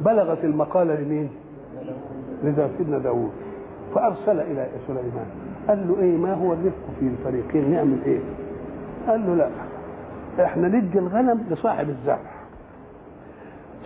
بلغت 0.00 0.44
المقالة 0.44 0.94
لمين؟ 1.00 1.30
لذا 2.44 2.70
سيدنا 2.78 2.98
داوود. 2.98 3.30
فأرسل 3.94 4.40
إلى 4.40 4.66
سليمان. 4.86 5.26
قال 5.68 5.88
له 5.88 6.00
إيه؟ 6.00 6.16
ما 6.16 6.34
هو 6.34 6.52
الرفق 6.52 6.82
في 7.00 7.06
الفريقين؟ 7.06 7.70
نعمل 7.70 7.98
إيه؟ 8.06 8.18
قال 9.08 9.26
له 9.26 9.34
لا. 9.34 9.48
إحنا 10.44 10.68
ندي 10.68 10.98
الغنم 10.98 11.44
لصاحب 11.50 11.88
الزرع. 11.88 12.18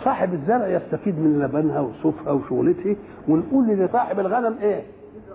صاحب 0.04 0.34
الزرع 0.34 0.68
يستفيد 0.68 1.18
من 1.18 1.38
لبنها 1.42 1.80
وصوفها 1.80 2.32
وشغلتها 2.32 2.96
ونقول 3.28 3.66
لصاحب 3.68 4.20
الغنم 4.20 4.56
إيه؟ 4.62 4.82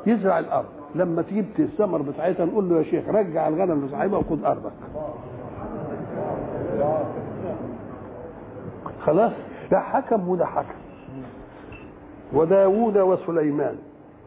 يزرع 0.06 0.40
الأرض. 0.40 0.66
لما 0.96 1.22
تجيب 1.22 1.46
الثمر 1.60 2.02
بتاعتها 2.02 2.46
نقول 2.46 2.70
له 2.70 2.78
يا 2.78 2.84
شيخ 2.84 3.10
رجع 3.10 3.48
الغنم 3.48 3.86
لصاحبها 3.86 4.20
وخد 4.20 4.44
أرضك. 4.46 4.72
خلاص؟ 9.02 9.32
ده 9.72 9.80
حكم 9.80 10.30
وده 10.30 10.46
حكم. 10.46 10.76
وداود 12.34 12.98
وسليمان 12.98 13.76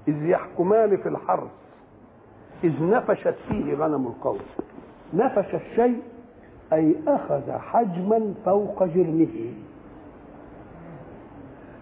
إذ 0.08 0.26
يحكمان 0.26 0.96
في 0.96 1.08
الحرث 1.08 1.50
إذ 2.64 2.84
نفشت 2.90 3.34
فيه 3.48 3.74
غنم 3.74 4.06
القوم 4.06 4.38
نفش 5.14 5.54
الشيء 5.54 6.02
أي 6.72 6.94
أخذ 7.08 7.52
حجما 7.52 8.34
فوق 8.44 8.84
جرمه. 8.84 9.52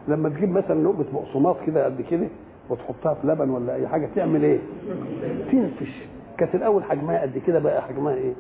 لما 0.08 0.28
تجيب 0.28 0.50
مثلا 0.50 0.82
لقمة 0.82 1.04
بقسماط 1.12 1.56
كده 1.66 1.84
قد 1.84 2.00
كده 2.00 2.28
وتحطها 2.70 3.14
في 3.14 3.26
لبن 3.26 3.50
ولا 3.50 3.74
أي 3.74 3.88
حاجة 3.88 4.08
تعمل 4.16 4.44
إيه؟ 4.44 4.58
تنفش 5.52 6.02
كانت 6.38 6.54
الأول 6.54 6.84
حجمها 6.84 7.22
قد 7.22 7.38
كده 7.46 7.58
بقى 7.58 7.82
حجمها 7.82 8.14
إيه؟ 8.14 8.32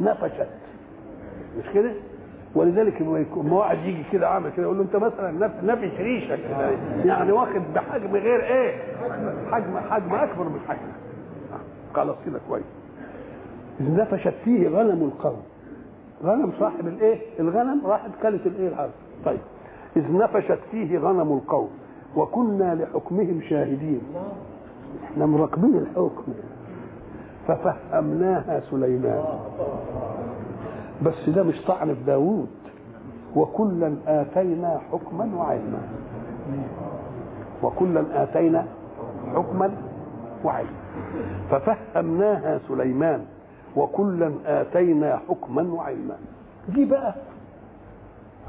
نفشت 0.00 0.48
مش 1.58 1.64
كده؟ 1.74 1.92
ولذلك 2.54 3.02
لما 3.02 3.56
واحد 3.56 3.78
يجي 3.78 4.04
كده 4.12 4.28
عامل 4.28 4.50
كده 4.50 4.62
يقول 4.62 4.76
له 4.76 4.82
أنت 4.82 4.96
مثلا 4.96 5.50
نفش 5.62 6.00
ريشه 6.00 6.36
كده 6.36 6.70
يعني 7.04 7.32
واخد 7.32 7.60
بحجم 7.74 8.12
غير 8.16 8.44
إيه؟ 8.44 8.76
حجم 9.50 9.78
حجم 9.78 10.14
أكبر 10.14 10.44
من 10.44 10.60
حجم 10.68 10.88
خلاص 11.94 12.16
كده 12.26 12.40
كويس 12.48 12.64
نفشت 13.80 14.34
فيه 14.44 14.68
غنم 14.68 15.02
القوم 15.04 15.42
غنم 16.24 16.52
صاحب 16.60 16.86
الإيه؟ 16.88 17.18
الغنم 17.40 17.86
راحت 17.86 18.10
كلت 18.22 18.46
الإيه 18.46 18.68
العرض 18.68 18.90
طيب 19.24 19.38
إذ 19.96 20.12
نفشت 20.16 20.58
فيه 20.70 20.98
غنم 20.98 21.32
القوم 21.32 21.70
وكنا 22.16 22.74
لحكمهم 22.74 23.40
شاهدين. 23.48 24.00
إحنا 25.04 25.26
مراقبين 25.26 25.74
الحكم. 25.76 26.32
ففهمناها 27.48 28.60
سليمان. 28.70 29.24
بس 31.02 31.28
ده 31.28 31.42
مش 31.42 31.64
طعن 31.64 31.94
في 31.94 32.00
داوود. 32.06 32.48
وكلا 33.36 33.94
آتينا 34.06 34.80
حكما 34.92 35.30
وعلما. 35.36 35.78
وكلا 37.62 38.22
آتينا 38.22 38.66
حكما 39.34 39.70
وعلما. 40.44 40.70
ففهمناها 41.50 42.60
سليمان. 42.68 43.24
وكلا 43.76 44.32
آتينا 44.46 45.20
حكما 45.28 45.72
وعلما. 45.72 46.16
دي 46.68 46.84
بقى 46.84 47.14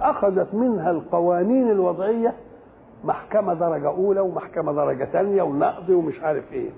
أخذت 0.02 0.54
منها 0.54 0.92
القوانين 0.92 1.72
الوضعية 1.72 2.34
محكمة 3.04 3.54
درجة 3.54 3.88
أولى 3.88 4.20
ومحكمة 4.20 4.74
درجة 4.74 5.04
ثانية 5.06 5.42
ونقض 5.44 5.90
ومش 5.90 6.20
عارف 6.22 6.54
إيه. 6.54 6.70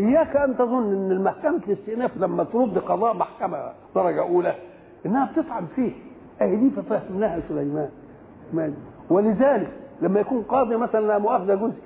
إياك 0.00 0.36
أن 0.36 0.56
تظن 0.56 0.92
أن 0.92 1.12
المحكمة 1.12 1.60
الاستئناف 1.68 2.10
لما 2.16 2.44
ترد 2.44 2.78
قضاء 2.78 3.14
محكمة 3.14 3.72
درجة 3.94 4.20
أولى 4.22 4.54
إنها 5.06 5.32
بتطعن 5.32 5.66
فيه. 5.76 5.92
أهي 6.42 6.56
دي 6.56 6.70
ففهمناها 6.70 7.40
سليمان. 7.48 7.90
ولذلك 9.10 9.68
لما 10.02 10.20
يكون 10.20 10.42
قاضي 10.42 10.76
مثلا 10.76 11.06
لا 11.06 11.18
مؤاخذة 11.18 11.54
جزء. 11.54 11.82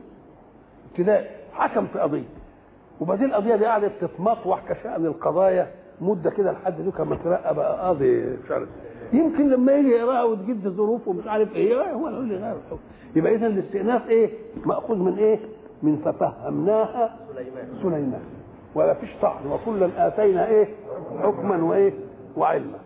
ابتدائي 0.90 1.26
حكم 1.52 1.86
في 1.86 1.98
قضية. 1.98 2.24
وبعدين 3.00 3.24
القضية 3.26 3.56
دي 3.56 3.64
قعدت 3.64 3.92
تتمطوح 4.00 4.60
كشأن 4.72 5.06
القضايا 5.06 5.66
مدة 6.00 6.30
كده 6.30 6.52
لحد 6.52 6.80
دي 6.82 6.90
كما 6.90 7.16
ترقى 7.16 7.54
بقى 7.54 7.80
قاضي 7.86 8.36
مش 8.44 8.50
عارف 8.50 8.68
يمكن 9.12 9.48
لما 9.50 9.72
يجي 9.72 9.88
يقراها 9.88 10.22
وتجد 10.24 10.68
ظروفه 10.68 11.10
ومش 11.10 11.26
عارف 11.26 11.54
إيه 11.54 11.92
هو 11.92 12.08
اللي 12.08 12.36
غير 12.36 12.52
الحكم 12.56 12.78
يبقى 13.16 13.34
اذا 13.34 13.46
الاستئناف 13.46 14.08
إيه؟ 14.08 14.30
مأخوذ 14.66 14.96
من 14.98 15.18
إيه؟ 15.18 15.38
من 15.82 15.96
ففهمناها 16.04 17.16
سليمان 17.34 17.68
سليمان 17.82 18.22
ولا 18.74 18.94
فيش 18.94 19.10
طعن 19.22 19.46
وكلا 19.46 20.06
آتينا 20.06 20.46
إيه؟ 20.48 20.68
حكما 21.22 21.64
وإيه؟ 21.64 21.92
وعلما 22.36 22.78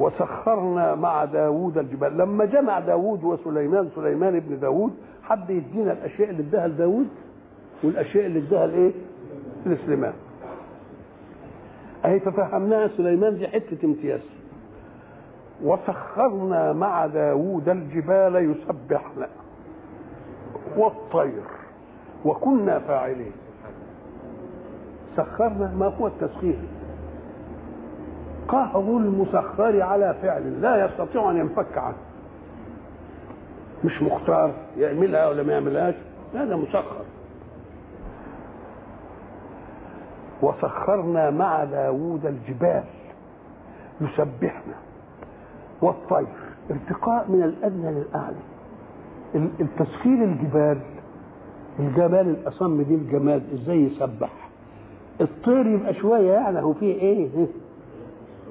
وسخرنا 0.00 0.94
مع 0.94 1.24
داوود 1.24 1.78
الجبال 1.78 2.18
لما 2.18 2.44
جمع 2.44 2.80
داوود 2.80 3.24
وسليمان 3.24 3.88
سليمان 3.94 4.36
ابن 4.36 4.60
داوود 4.60 4.92
حد 5.22 5.50
يدينا 5.50 5.92
الأشياء 5.92 6.30
اللي 6.30 6.42
اداها 6.42 6.68
لداوود 6.68 7.08
والأشياء 7.84 8.26
اللي 8.26 8.38
اداها 8.38 8.66
لإيه 8.66 8.92
لسليمان 9.66 10.12
اهي 12.04 12.20
ففهمناها 12.20 12.88
سليمان 12.96 13.38
دي 13.38 13.48
حتة 13.48 13.84
امتياز. 13.84 14.20
وسخرنا 15.62 16.72
مع 16.72 17.06
داوود 17.06 17.68
الجبال 17.68 18.36
يسبحن 18.36 19.26
والطير 20.76 21.42
وكنا 22.24 22.78
فاعلين. 22.78 23.32
سخرنا 25.16 25.74
ما 25.78 25.86
هو 25.86 26.06
التسخير. 26.06 26.58
قهر 28.48 28.80
المسخر 28.80 29.82
على 29.82 30.14
فعل 30.22 30.62
لا 30.62 30.84
يستطيع 30.84 31.30
أن 31.30 31.36
ينفك 31.36 31.78
عنه. 31.78 31.96
مش 33.84 34.02
مختار 34.02 34.52
يعملها 34.78 35.28
ولا 35.28 35.42
ما 35.42 35.52
يعملهاش. 35.52 35.94
هذا 36.34 36.56
مسخر. 36.56 37.04
وسخرنا 40.42 41.30
مع 41.30 41.64
داوود 41.64 42.26
الجبال 42.26 42.84
يسبحنا. 44.00 44.74
والطير 45.82 46.26
ارتقاء 46.70 47.26
من 47.30 47.42
الادنى 47.42 47.90
للاعلى 47.92 48.36
التسخير 49.60 50.24
الجبال 50.24 50.78
الجبال 51.78 52.28
الأصم 52.28 52.82
دي 52.82 52.94
الجماد 52.94 53.42
إزاي 53.54 53.82
يسبح؟ 53.84 54.30
الطير 55.20 55.66
يبقى 55.66 55.94
شوية 55.94 56.32
يعني 56.32 56.62
هو 56.62 56.72
فيه 56.72 56.94
إيه؟ 56.94 57.28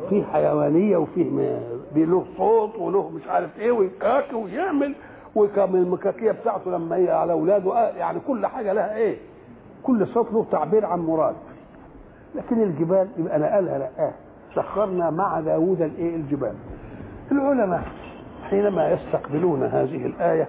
فيه 0.09 0.23
حيوانية 0.23 0.97
وفيه 0.97 1.59
له 1.95 2.25
صوت 2.37 2.75
وله 2.75 3.09
مش 3.09 3.27
عارف 3.27 3.59
إيه 3.59 3.71
ويكاكي 3.71 4.35
ويعمل 4.35 4.95
وكم 5.35 5.75
المكاكية 5.75 6.31
بتاعته 6.31 6.71
لما 6.71 6.95
هي 6.95 7.09
على 7.11 7.33
أولاده 7.33 7.89
يعني 7.89 8.19
كل 8.27 8.45
حاجة 8.45 8.73
لها 8.73 8.95
إيه؟ 8.95 9.17
كل 9.83 10.07
صوت 10.07 10.31
له 10.33 10.45
تعبير 10.51 10.85
عن 10.85 10.99
مراد. 10.99 11.35
لكن 12.35 12.61
الجبال 12.63 13.07
يبقى 13.17 13.39
نقلها 13.39 13.77
نقاه 13.77 14.13
سخرنا 14.55 15.09
مع 15.09 15.39
داوود 15.39 15.81
الإيه؟ 15.81 16.15
الجبال. 16.15 16.53
العلماء 17.31 17.83
حينما 18.49 18.91
يستقبلون 18.91 19.63
هذه 19.63 20.05
الآية 20.05 20.47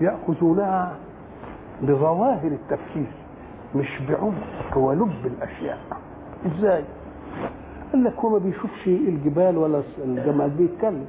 يأخذونها 0.00 0.96
بظواهر 1.82 2.46
التفكير 2.46 3.06
مش 3.74 4.00
بعمق 4.08 4.76
ولب 4.78 5.26
الأشياء. 5.26 5.78
إزاي؟ 6.46 6.84
قال 7.92 8.04
لك 8.04 8.14
هو 8.18 8.28
ما 8.30 8.38
بيشوفش 8.38 8.86
الجبال 8.86 9.58
ولا 9.58 9.82
الجمال 10.04 10.50
بيتكلم. 10.50 11.06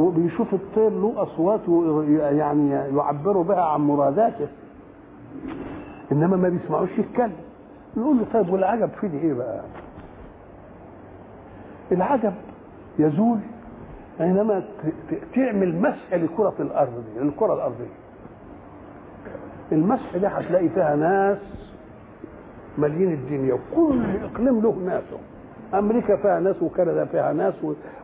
هو 0.00 0.10
بيشوف 0.10 0.54
الطير 0.54 0.90
له 0.90 1.12
أصوات 1.16 1.60
يعني 2.36 2.70
يعبروا 2.70 3.44
بها 3.44 3.62
عن 3.64 3.80
مراداته. 3.80 4.48
إنما 6.12 6.36
ما 6.36 6.48
بيسمعوش 6.48 6.90
يتكلم. 6.98 7.32
نقول 7.96 8.16
له 8.18 8.24
طيب 8.32 8.50
والعجب 8.52 8.90
في 9.00 9.08
دي 9.08 9.18
إيه 9.18 9.34
بقى؟ 9.34 9.60
العجب 11.92 12.32
يزول 12.98 13.38
حينما 14.18 14.62
تعمل 15.34 15.76
مسح 15.80 16.14
لكرة 16.14 16.54
الأرض 16.60 17.04
دي 17.14 17.20
للكرة 17.20 17.54
الأرضية 17.54 17.92
المسح 19.72 20.16
ده 20.16 20.28
هتلاقي 20.28 20.68
فيها 20.68 20.96
ناس 20.96 21.38
مالين 22.78 23.12
الدنيا 23.12 23.54
وكل 23.54 24.02
إقليم 24.24 24.60
له 24.60 24.72
ناسه. 24.72 25.18
أمريكا 25.74 26.16
فيها 26.16 26.40
ناس 26.40 26.62
وكندا 26.62 27.04
فيها 27.04 27.32
ناس 27.32 27.54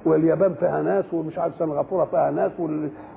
واليابان 0.05 0.55
فيها 0.55 0.83
ناس 0.83 1.05
ومش 1.15 1.39
عارف 1.39 1.55
سنغافورة 1.59 2.05
فيها 2.05 2.31
ناس 2.31 2.53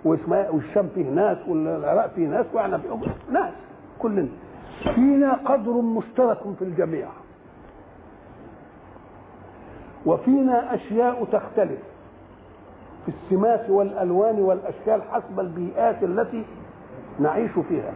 والشام 0.05 0.87
فيه 0.95 1.09
ناس 1.09 1.37
والعراق 1.47 2.07
فيه 2.15 2.27
ناس 2.27 2.45
وإحنا 2.53 2.77
فيه 2.77 2.89
ناس 3.31 3.53
كلنا. 3.99 4.27
فينا 4.83 5.33
قدر 5.33 5.71
مشترك 5.71 6.39
في 6.59 6.63
الجميع. 6.63 7.07
وفينا 10.05 10.75
أشياء 10.75 11.23
تختلف 11.25 11.79
في 13.05 13.11
السمات 13.11 13.69
والألوان 13.69 14.39
والأشكال 14.39 15.01
حسب 15.03 15.39
البيئات 15.39 16.03
التي 16.03 16.45
نعيش 17.19 17.51
فيها. 17.51 17.93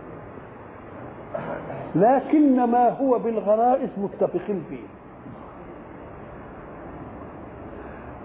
لكن 1.95 2.63
ما 2.63 2.89
هو 2.89 3.19
بالغرائز 3.19 3.89
متفقين 3.97 4.63
فيه. 4.69 4.83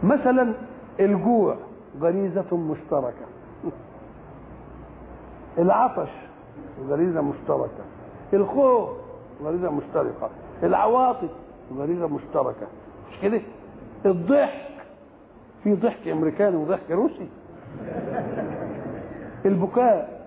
مثلا 0.03 0.55
الجوع 1.01 1.57
غريزة 2.01 2.57
مشتركة. 2.57 3.27
العطش 5.59 6.11
غريزة 6.89 7.21
مشتركة. 7.21 7.85
الخوف 8.33 8.89
غريزة 9.45 9.71
مشتركة. 9.71 10.31
العواطف 10.63 11.31
غريزة 11.79 12.07
مشتركة. 12.07 12.67
مش 13.11 13.19
كده؟ 13.23 13.41
الضحك. 14.07 14.71
في 15.65 15.75
ضحك 15.75 16.09
أمريكاني 16.09 16.57
وضحك 16.57 16.91
روسي. 16.91 17.29
البكاء. 19.47 20.21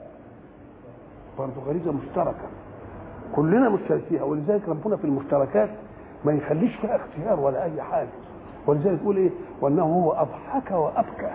برضه 1.39 1.61
غريزة 1.67 1.91
مشتركة. 1.91 2.47
كلنا 3.35 3.69
مشتركيها. 3.69 4.23
ولذلك 4.23 4.69
ربنا 4.69 4.97
في 4.97 5.03
المشتركات 5.05 5.69
ما 6.25 6.33
يخليش 6.33 6.75
فيها 6.75 6.95
اختيار 6.95 7.39
ولا 7.39 7.63
أي 7.63 7.81
حاجة. 7.81 8.09
ولذلك 8.67 9.01
يقول 9.01 9.17
إيه؟ 9.17 9.29
وأنه 9.61 9.83
هو 9.83 10.11
أضحك 10.11 10.71
وأبكى. 10.71 11.31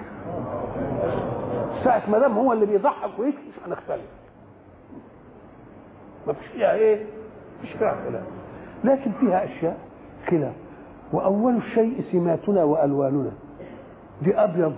ساعة 1.84 2.10
ما 2.10 2.18
دام 2.18 2.38
هو 2.38 2.52
اللي 2.52 2.66
بيضحك 2.66 3.20
مش 3.20 3.34
هنختلف. 3.66 4.06
ما 6.28 6.34
فيش 6.34 6.46
فيها 6.46 6.74
إيه؟ 6.74 7.04
مفيش 7.58 7.72
فيها 7.72 7.96
خلاف. 8.08 8.22
لكن 8.84 9.10
فيها 9.20 9.44
أشياء 9.44 9.76
خلاف. 10.30 10.52
وأول 11.12 11.56
الشيء 11.56 12.04
سماتنا 12.12 12.64
وألواننا. 12.64 13.30
دي 14.22 14.34
أبيض 14.36 14.74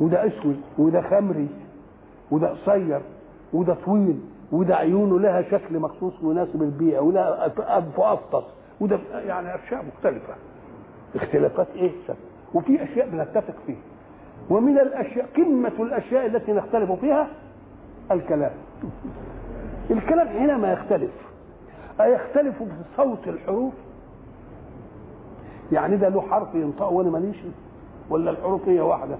وده 0.00 0.26
أسود 0.26 0.60
وده 0.78 1.00
خمري 1.02 1.48
وده 2.30 2.48
قصير 2.48 3.00
وده 3.52 3.74
طويل 3.84 4.20
وده 4.52 4.76
عيونه 4.76 5.20
لها 5.20 5.42
شكل 5.42 5.78
مخصوص 5.78 6.22
مناسب 6.22 6.62
للبيئة 6.62 6.98
ولا 7.00 7.46
انف 7.78 8.00
افطس 8.00 8.44
وده 8.80 8.98
يعني 9.14 9.54
أشياء 9.54 9.84
مختلفة. 9.84 10.34
اختلافات 11.16 11.66
إيه؟ 11.76 11.90
شكل 12.08 12.14
وفي 12.54 12.82
أشياء 12.82 13.08
بنتفق 13.08 13.54
فيها. 13.66 13.76
ومن 14.50 14.78
الأشياء 14.78 15.26
قمة 15.36 15.72
الأشياء 15.80 16.26
التي 16.26 16.52
نختلف 16.52 16.92
فيها 16.92 17.28
الكلام. 18.10 18.52
الكلام 19.90 20.28
حينما 20.28 20.72
يختلف. 20.72 21.10
أيختلف 22.00 22.54
صوت 22.96 23.28
الحروف؟ 23.28 23.74
يعني 25.72 25.96
ده 25.96 26.08
له 26.08 26.20
حرف 26.20 26.54
ينطق 26.54 26.92
وأنا 26.92 27.10
ماليش 27.10 27.36
ولا 28.10 28.30
الحروف 28.30 28.68
هي 28.68 28.80
واحدة؟ 28.80 29.16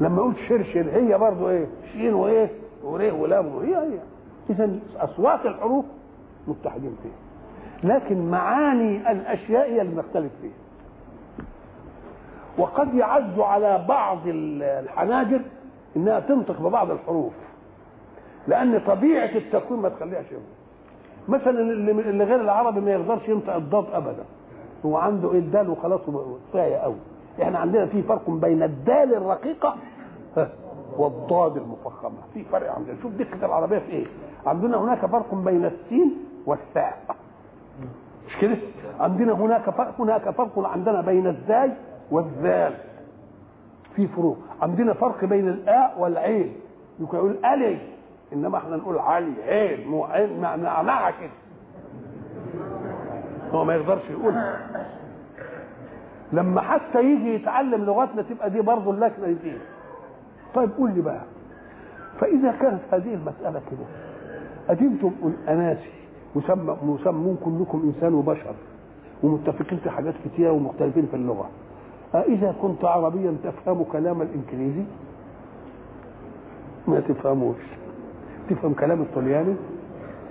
لما 0.00 0.22
قلت 0.22 0.36
شرشر 0.48 0.90
هي 0.90 1.18
برضو 1.18 1.48
إيه؟ 1.50 1.66
شين 1.92 2.14
وإيه؟ 2.14 2.50
وريه 2.84 3.12
ولام 3.12 3.46
هي 3.46 3.76
هي. 3.76 3.98
إذا 4.50 4.78
أصوات 4.96 5.46
الحروف 5.46 5.84
متحدين 6.48 6.96
فيها. 7.02 7.92
لكن 7.94 8.30
معاني 8.30 9.12
الأشياء 9.12 9.70
هي 9.70 9.80
اللي 9.82 9.96
نختلف 9.96 10.32
فيها. 10.42 10.52
وقد 12.58 12.94
يعز 12.94 13.38
على 13.38 13.84
بعض 13.88 14.18
الحناجر 14.26 15.40
إنها 15.96 16.20
تنطق 16.20 16.60
ببعض 16.60 16.90
الحروف. 16.90 17.32
لأن 18.48 18.80
طبيعة 18.86 19.30
التكوين 19.36 19.80
ما 19.80 19.88
تخليهاش 19.88 20.24
مثلا 21.28 21.50
اللي 21.60 22.24
غير 22.24 22.40
العربي 22.40 22.80
ما 22.80 22.90
يقدرش 22.90 23.28
ينطق 23.28 23.54
الضاد 23.54 23.84
ابدا. 23.92 24.24
هو 24.86 24.96
عنده 24.96 25.32
إيه 25.32 25.38
الدال 25.38 25.70
وخلاص 25.70 26.00
كفايه 26.50 26.76
قوي 26.76 26.96
إحنا 27.42 27.58
عندنا 27.58 27.86
في 27.86 28.02
فرق 28.02 28.30
بين 28.30 28.62
الدال 28.62 29.14
الرقيقه 29.14 29.76
والضاد 30.96 31.56
المفخمه 31.56 32.18
في 32.34 32.44
فرق 32.44 32.72
عندنا 32.72 32.96
شوف 33.02 33.12
دقة 33.12 33.46
العربية 33.46 33.78
في 33.78 33.90
إيه. 33.90 34.06
عندنا 34.46 34.76
هناك 34.80 35.06
فرق 35.06 35.34
بين 35.34 35.64
السين 35.64 36.16
والثاء. 36.46 36.98
مش 38.26 38.36
كده؟ 38.40 38.56
عندنا 39.00 39.32
هناك 39.32 39.70
فرق 39.70 40.00
هناك 40.00 40.30
فرق 40.30 40.58
عندنا 40.68 41.00
بين 41.00 41.26
الزاي 41.26 41.72
والذال 42.10 42.74
في 43.96 44.06
فروق. 44.08 44.38
عندنا 44.62 44.92
فرق 44.92 45.24
بين 45.24 45.48
الاء 45.48 45.94
والعين. 45.98 46.52
يقول 47.00 47.36
آلي. 47.44 47.78
إنما 48.32 48.58
إحنا 48.58 48.76
نقول 48.76 48.98
علي 48.98 49.32
عين 49.42 49.88
مو 49.88 50.04
عين 50.04 50.40
مع, 50.40 50.56
مع, 50.56 50.82
مع 50.82 51.10
كده 51.10 51.30
هو 53.52 53.64
ما 53.64 53.74
يقدرش 53.74 54.10
يقول. 54.10 54.34
لما 56.32 56.60
حتى 56.60 56.98
يجي 57.02 57.34
يتعلم 57.34 57.84
لغتنا 57.84 58.22
تبقى 58.22 58.50
دي 58.50 58.60
برضه 58.60 58.90
اللكنه 58.90 59.26
دي. 59.26 59.52
طيب 60.54 60.70
قول 60.78 60.90
لي 60.94 61.00
بقى 61.02 61.20
فإذا 62.20 62.52
كانت 62.52 62.80
هذه 62.92 63.14
المسألة 63.14 63.60
كده 63.70 63.86
ادمتم 64.68 65.12
اناسي 65.48 65.90
مسمون 66.84 67.38
كلكم 67.44 67.92
إنسان 67.94 68.14
وبشر 68.14 68.54
ومتفقين 69.22 69.78
في 69.78 69.90
حاجات 69.90 70.14
كتيرة 70.24 70.50
ومختلفين 70.50 71.06
في 71.06 71.16
اللغة. 71.16 71.50
أإذا 72.14 72.54
كنت 72.62 72.84
عربيا 72.84 73.36
تفهم 73.44 73.82
كلام 73.84 74.22
الإنجليزي؟ 74.22 74.84
ما 76.88 77.00
تفهموش. 77.00 77.56
تفهم 78.50 78.74
كلام 78.74 79.00
الطلياني؟ 79.02 79.54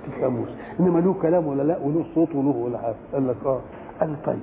تفهموش. 0.08 0.50
إنما 0.80 1.00
له 1.00 1.14
كلام 1.22 1.48
ولا 1.48 1.64
لا؟ 1.64 1.78
وله 1.78 2.06
صوت 2.16 2.36
وله 2.36 2.50
ولا 2.58 2.78
حاجة 2.78 2.96
قال 3.14 3.28
لك 3.28 3.36
آه. 3.46 3.62
قال 4.00 4.24
طيب 4.26 4.40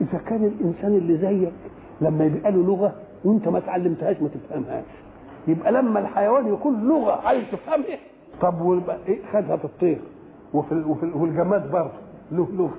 إذا 0.00 0.18
كان 0.18 0.44
الإنسان 0.44 0.94
اللي 0.94 1.16
زيك 1.18 1.52
لما 2.00 2.24
يبقى 2.24 2.52
له 2.52 2.62
لغة 2.66 2.94
وأنت 3.24 3.48
ما 3.48 3.60
تعلمتهاش 3.60 4.22
ما 4.22 4.28
تفهمهاش. 4.28 4.84
يبقى 5.48 5.72
لما 5.72 6.00
الحيوان 6.00 6.52
يكون 6.52 6.88
لغة 6.88 7.12
عايز 7.26 7.44
تفهمها. 7.52 7.98
طب 8.40 8.80
إيه 9.08 9.18
خدها 9.32 9.56
في 9.56 9.64
الطير 9.64 9.98
وفي 10.54 10.74
وفي 10.74 11.24
الجماد 11.24 11.70
برضه 11.70 11.90
له 12.32 12.48
لغة. 12.52 12.74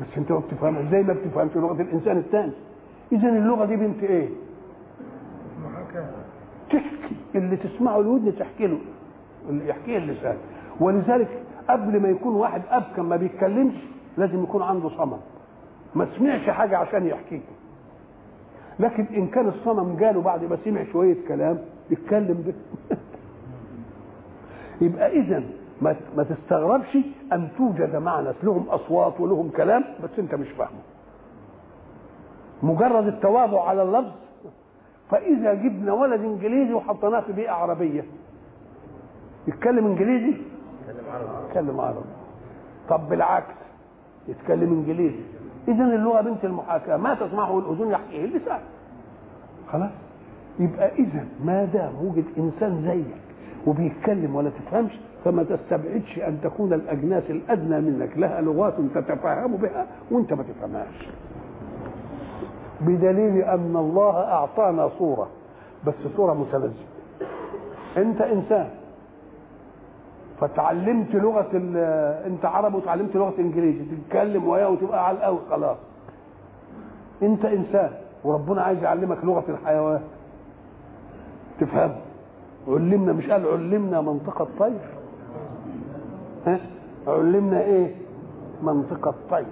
بس 0.00 0.18
أنت 0.18 0.32
ما 0.32 0.38
بتفهمها 0.38 0.90
زي 0.90 1.02
ما 1.02 1.12
بتفهمش 1.12 1.56
لغة 1.56 1.82
الإنسان 1.82 2.18
الثاني 2.18 2.52
اذا 3.12 3.28
اللغة 3.28 3.64
دي 3.64 3.76
بنت 3.76 4.02
إيه؟ 4.02 4.28
تحكي. 6.70 7.14
اللي 7.34 7.56
تسمعه 7.56 8.00
الودن 8.00 8.32
تحكي 8.38 8.66
له. 8.66 8.78
يحكيه 9.50 9.98
اللسان. 9.98 10.36
ولذلك 10.80 11.28
قبل 11.68 12.02
ما 12.02 12.08
يكون 12.08 12.34
واحد 12.34 12.62
ابكم 12.70 13.08
ما 13.08 13.16
بيتكلمش 13.16 13.74
لازم 14.18 14.42
يكون 14.42 14.62
عنده 14.62 14.88
صمم. 14.88 15.16
ما 15.94 16.06
سمعش 16.18 16.50
حاجة 16.50 16.76
عشان 16.78 17.06
يحكيك. 17.06 17.42
لكن 18.78 19.06
إن 19.16 19.26
كان 19.26 19.48
الصنم 19.48 19.96
جاله 19.96 20.22
بعد 20.22 20.44
ما 20.44 20.58
سمع 20.64 20.84
شوية 20.92 21.16
كلام 21.28 21.58
يتكلم 21.90 22.44
به 22.46 22.54
يبقى 24.86 25.12
إذا 25.20 25.42
ما 25.82 25.96
ما 26.16 26.22
تستغربش 26.22 26.98
أن 27.32 27.48
توجد 27.58 27.96
مع 27.96 28.20
ناس 28.20 28.34
لهم 28.42 28.68
أصوات 28.68 29.20
ولهم 29.20 29.48
كلام 29.48 29.84
بس 30.04 30.10
أنت 30.18 30.34
مش 30.34 30.48
فاهمه. 30.48 30.80
مجرد 32.62 33.06
التواضع 33.06 33.68
على 33.68 33.82
اللفظ. 33.82 34.12
فإذا 35.10 35.54
جبنا 35.54 35.92
ولد 35.92 36.20
إنجليزي 36.20 36.72
وحطيناه 36.74 37.20
في 37.20 37.32
بيئة 37.32 37.50
عربية 37.52 38.04
يتكلم 39.50 39.86
انجليزي؟ 39.86 40.36
يتكلم 41.48 41.80
عربي. 41.80 42.04
طب 42.88 43.08
بالعكس 43.08 43.54
يتكلم 44.28 44.72
انجليزي. 44.72 45.20
اذا 45.68 45.84
اللغة 45.84 46.20
بنت 46.20 46.44
المحاكاة 46.44 46.96
ما 46.96 47.14
تسمعه 47.14 47.58
الأذن 47.58 47.90
يحكيه 47.90 48.24
اللسان. 48.24 48.60
خلاص؟ 49.72 49.90
يبقى 50.58 50.88
اذا 50.88 51.24
ما 51.44 51.64
دام 51.64 51.92
وجد 52.04 52.24
إنسان 52.38 52.82
زيك 52.86 53.16
وبيتكلم 53.66 54.34
ولا 54.34 54.50
تفهمش 54.50 54.92
فما 55.24 55.42
تستبعدش 55.42 56.18
أن 56.18 56.38
تكون 56.42 56.72
الأجناس 56.72 57.22
الأدنى 57.30 57.80
منك. 57.80 58.18
لها 58.18 58.40
لغات 58.40 58.74
تتفهم 58.94 59.56
بها 59.56 59.86
وأنت 60.10 60.32
ما 60.32 60.42
تفهمهاش. 60.42 61.08
بدليل 62.80 63.42
أن 63.42 63.76
الله 63.76 64.16
أعطانا 64.16 64.88
صورة 64.98 65.28
بس 65.86 65.94
صورة 66.16 66.34
متلازمه 66.34 66.86
أنت 67.96 68.20
إنسان. 68.20 68.70
فتعلمت 70.40 71.14
لغة 71.14 71.50
انت 72.26 72.44
عربي 72.44 72.76
وتعلمت 72.76 73.16
لغة 73.16 73.34
انجليزي 73.38 73.84
تتكلم 73.84 74.48
وياه 74.48 74.68
وتبقى 74.68 75.06
على 75.06 75.16
القوي 75.18 75.38
خلاص. 75.50 75.76
انت 77.22 77.44
انسان 77.44 77.90
وربنا 78.24 78.62
عايز 78.62 78.82
يعلمك 78.82 79.24
لغة 79.24 79.44
الحيوان. 79.48 80.00
تفهم؟ 81.60 81.92
علمنا 82.68 83.12
مش 83.12 83.30
قال 83.30 83.46
علمنا 83.46 84.00
منطق 84.00 84.40
الطير؟ 84.42 84.80
ها؟ 86.46 86.60
علمنا 87.06 87.60
إيه؟ 87.60 87.94
منطق 88.62 89.08
الطير. 89.08 89.46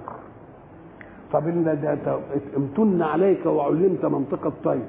طب 1.32 1.48
امتن 2.56 3.02
عليك 3.02 3.46
وعلمت 3.46 4.04
منطق 4.04 4.46
الطير. 4.46 4.88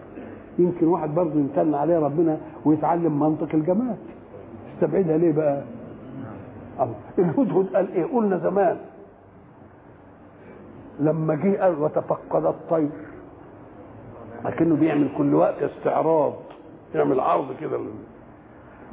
يمكن 0.59 0.87
واحد 0.87 1.15
برضه 1.15 1.39
يمتن 1.39 1.75
عليه 1.75 1.99
ربنا 1.99 2.37
ويتعلم 2.65 3.19
منطق 3.19 3.49
الجماد. 3.53 3.97
استبعدها 4.73 5.17
ليه 5.17 5.31
بقى؟ 5.31 5.63
الله 6.79 6.95
الهدهد 7.19 7.75
قال 7.75 7.91
إيه؟ 7.93 8.05
قلنا 8.05 8.37
زمان. 8.37 8.77
لما 10.99 11.35
جه 11.35 11.61
قال 11.61 11.81
وتفقد 11.81 12.45
الطير. 12.45 12.89
لكنه 14.45 14.75
بيعمل 14.75 15.09
كل 15.17 15.35
وقت 15.35 15.63
استعراض. 15.63 16.33
يعمل 16.95 17.19
عرض 17.19 17.55
كده 17.61 17.79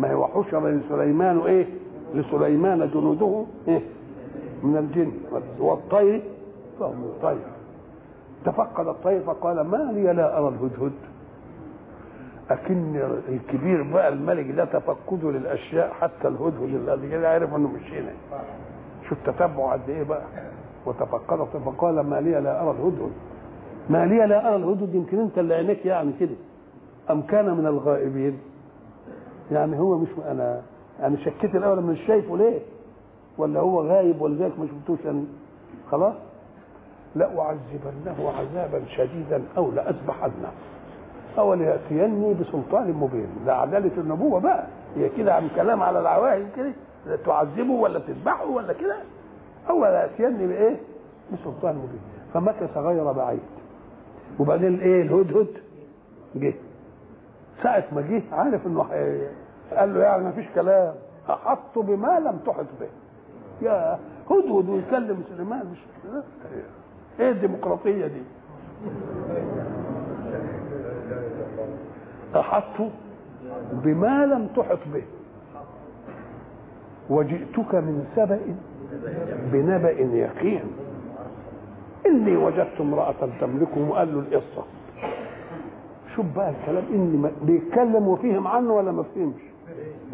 ما 0.01 0.13
هو 0.13 0.27
حشر 0.27 0.69
لسليمان 0.69 1.39
إيه؟ 1.39 1.67
لسليمان 2.15 2.91
جنوده 2.91 3.45
إيه؟ 3.69 3.83
من 4.63 4.77
الجن. 4.77 5.13
والطير 5.59 6.23
فهم 6.81 7.05
الطير 7.05 7.47
تفقد 8.45 8.87
الطير 8.87 9.21
فقال 9.21 9.61
ما 9.61 9.93
لي 9.93 10.13
لا 10.13 10.39
أرى 10.39 10.49
الهدهد. 10.49 10.93
لكن 12.51 12.97
الكبير 13.29 13.83
بقى 13.93 14.09
الملك 14.09 14.51
ده 14.51 14.65
تفقده 14.65 15.31
للأشياء 15.31 15.93
حتى 15.93 16.29
الهدهد 16.29 16.75
الذي 16.75 17.11
كده 17.11 17.31
عرف 17.35 17.55
إنه 17.55 17.69
مش 17.69 17.93
هنا. 17.93 18.13
شوف 19.09 19.19
تتبعه 19.27 19.73
قد 19.73 19.91
إيه 19.91 20.03
بقى. 20.03 20.23
وتفقد 20.87 21.61
فقال 21.65 22.01
ما 22.01 22.21
لي 22.21 22.41
لا 22.41 22.63
أرى 22.63 22.71
الهدهد. 22.71 23.13
ما 23.91 24.07
لي 24.07 24.27
لا 24.27 24.49
أرى 24.49 24.57
الهدهد. 24.57 24.95
يمكن 24.95 25.19
أنت 25.19 25.39
اللي 25.39 25.55
عينيك 25.55 25.87
يعني 25.87 26.13
كده. 26.21 26.35
أم 27.11 27.23
كان 27.23 27.57
من 27.57 27.67
الغائبين؟ 27.67 28.39
يعني 29.51 29.79
هو 29.79 29.99
مش 29.99 30.09
أنا 30.31 30.63
يعني 31.01 31.17
شكيت 31.17 31.55
الأول 31.55 31.83
مش 31.83 31.99
شايفه 32.07 32.37
ليه؟ 32.37 32.59
ولا 33.39 33.61
هو 33.61 33.83
غايب 33.83 34.21
ولذلك 34.23 34.59
ما 34.59 34.67
شفتوش 34.67 34.99
يعني؟ 35.05 35.25
خلاص؟ 35.91 36.15
لأعذبنه 37.17 38.33
عذابا 38.39 38.83
شديدا 38.97 39.43
أو 39.57 39.71
لأذبحنه 39.71 40.51
أو 41.39 41.55
لياتيني 41.55 42.35
بسلطان 42.35 42.93
مبين. 42.93 43.29
ده 43.47 43.55
عدالة 43.55 43.91
النبوة 43.99 44.41
بقى. 44.41 44.67
هي 44.97 45.09
كده 45.09 45.35
عم 45.35 45.49
كلام 45.57 45.83
على 45.83 46.01
العواهد 46.01 46.47
كده. 46.57 46.73
تعذبه 47.27 47.73
ولا 47.73 47.99
تذبحه 47.99 48.47
ولا 48.47 48.73
كده. 48.73 48.97
أو 49.71 49.85
لياتيني 49.85 50.47
بإيه؟ 50.47 50.77
بسلطان 51.33 51.75
مبين. 51.77 52.01
فمكث 52.35 52.77
غير 52.77 53.13
بعيد؟ 53.13 53.41
وبعدين 54.39 54.81
إيه؟ 54.81 55.03
الهدهد 55.03 55.49
جه. 56.35 56.55
ساعة 57.63 57.85
ما 57.93 58.01
جه 58.01 58.23
عارف 58.33 58.67
إنه 58.67 58.83
قال 59.77 59.95
له 59.95 60.01
يعني 60.01 60.25
ما 60.25 60.31
فيش 60.31 60.47
كلام. 60.55 60.95
أحط 61.31 61.79
بما 61.79 62.21
لم 62.21 62.39
تحط 62.47 62.67
به. 62.81 62.89
يا 63.63 63.99
هدهد 64.31 64.69
ويكلم 64.69 65.23
سليمان. 65.37 65.67
مش 65.73 65.79
إيه 67.21 67.31
الديمقراطية 67.31 68.07
دي؟ 68.07 68.23
أحط 72.37 72.89
بما 73.73 74.27
لم 74.27 74.47
تحط 74.57 74.79
به. 74.95 75.03
وجئتك 77.11 77.75
من 77.75 78.05
سبأ 78.17 78.41
بنبأ 79.53 79.91
يقين. 80.17 80.65
إني 82.07 82.37
وجدت 82.37 82.81
امرأة 82.81 83.15
تملكهم 83.41 83.91
وقال 83.91 84.15
له 84.15 84.21
القصة. 84.21 84.65
شوف 86.17 86.27
بقى 86.37 86.51
الكلام؟ 86.51 86.85
إني 86.95 87.31
بيتكلم 87.43 88.09
وفهم 88.09 88.47
عنه 88.47 88.73
ولا 88.73 88.93
ما 88.93 89.03
فهمش 89.03 89.41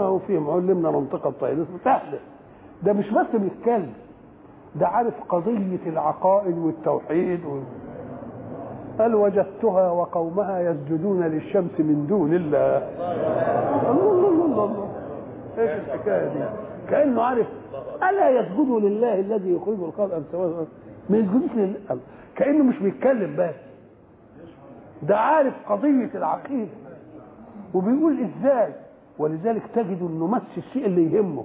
أهو 0.00 0.18
فهم 0.18 0.50
علمنا 0.50 0.90
منطقة 0.90 1.28
الطير 1.28 1.64
سهلة 1.84 2.18
ده 2.82 2.92
مش 2.92 3.10
بس 3.10 3.26
بيتكلم 3.40 3.92
ده 4.76 4.88
عارف 4.88 5.14
قضية 5.28 5.78
العقائد 5.86 6.58
والتوحيد 6.58 7.44
و... 7.44 7.60
قال 8.98 9.14
وجدتها 9.14 9.90
وقومها 9.90 10.60
يسجدون 10.60 11.22
للشمس 11.22 11.80
من 11.80 12.06
دون 12.08 12.34
الله؟ 12.34 12.76
الله 13.90 14.12
الله 14.12 14.28
الله, 14.28 14.64
الله. 14.64 14.88
إيش 15.58 15.70
الحكاية 15.70 16.28
دي؟ 16.28 16.44
كأنه 16.90 17.22
عارف 17.22 17.46
ألا 18.10 18.30
يسجدوا 18.30 18.80
لله 18.80 19.20
الذي 19.20 19.52
يخرج 19.54 19.76
الخلق 19.82 20.14
من 20.16 20.24
سواء؟ 20.32 20.66
ما 21.10 21.18
يسجدوش 21.18 21.50
لله. 21.56 21.74
كأنه 22.36 22.64
مش 22.64 22.78
بيتكلم 22.78 23.36
بس. 23.38 23.54
ده 25.02 25.16
عارف 25.18 25.54
قضية 25.68 26.10
العقيده 26.14 26.70
وبيقول 27.74 28.16
إزاي؟ 28.20 28.72
ولذلك 29.18 29.62
تجد 29.74 29.98
إنه 30.02 30.26
مس 30.26 30.42
الشيء 30.58 30.86
اللي 30.86 31.12
يهمه. 31.12 31.44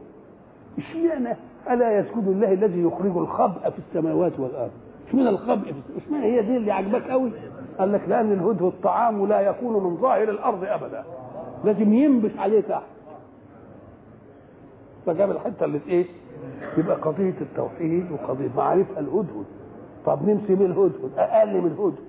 اشمعنى 0.78 1.38
ألا 1.72 2.00
يسجد 2.00 2.28
الله 2.28 2.54
الذي 2.54 2.82
يخرج 2.84 3.18
الخبء 3.18 3.70
في 3.70 3.80
السماوات 3.80 4.40
والأرض؟ 4.40 4.72
اشمعنى 5.08 5.30
الخبء 5.30 5.74
اشمعنى 5.98 6.26
هي 6.26 6.42
دي 6.42 6.58
اللي 6.58 6.72
عجبك 6.72 7.04
قوي؟ 7.10 7.32
قال 7.80 7.94
لك 7.94 8.02
لأن 8.08 8.32
الهدهد 8.32 8.62
الطعام 8.62 9.26
لا 9.28 9.42
يكون 9.42 9.84
من 9.84 9.98
ظاهر 9.98 10.30
الأرض 10.30 10.64
أبدا. 10.64 11.04
لازم 11.64 11.94
ينبش 11.94 12.38
عليه 12.38 12.62
تحت 12.62 12.84
فجاب 15.06 15.32
الحتة 15.32 15.66
اللي 15.66 15.80
إيه؟ 15.88 16.06
يبقى 16.78 16.96
قضية 16.96 17.34
التوحيد 17.42 18.12
وقضية 18.12 18.50
معرفة 18.58 19.00
الهدهد. 19.00 19.46
طب 20.06 20.30
نمسي 20.30 20.56
من 20.56 20.66
الهدهد؟ 20.66 21.12
أقل 21.18 21.62
من 21.62 21.68
الهدهد. 21.68 22.08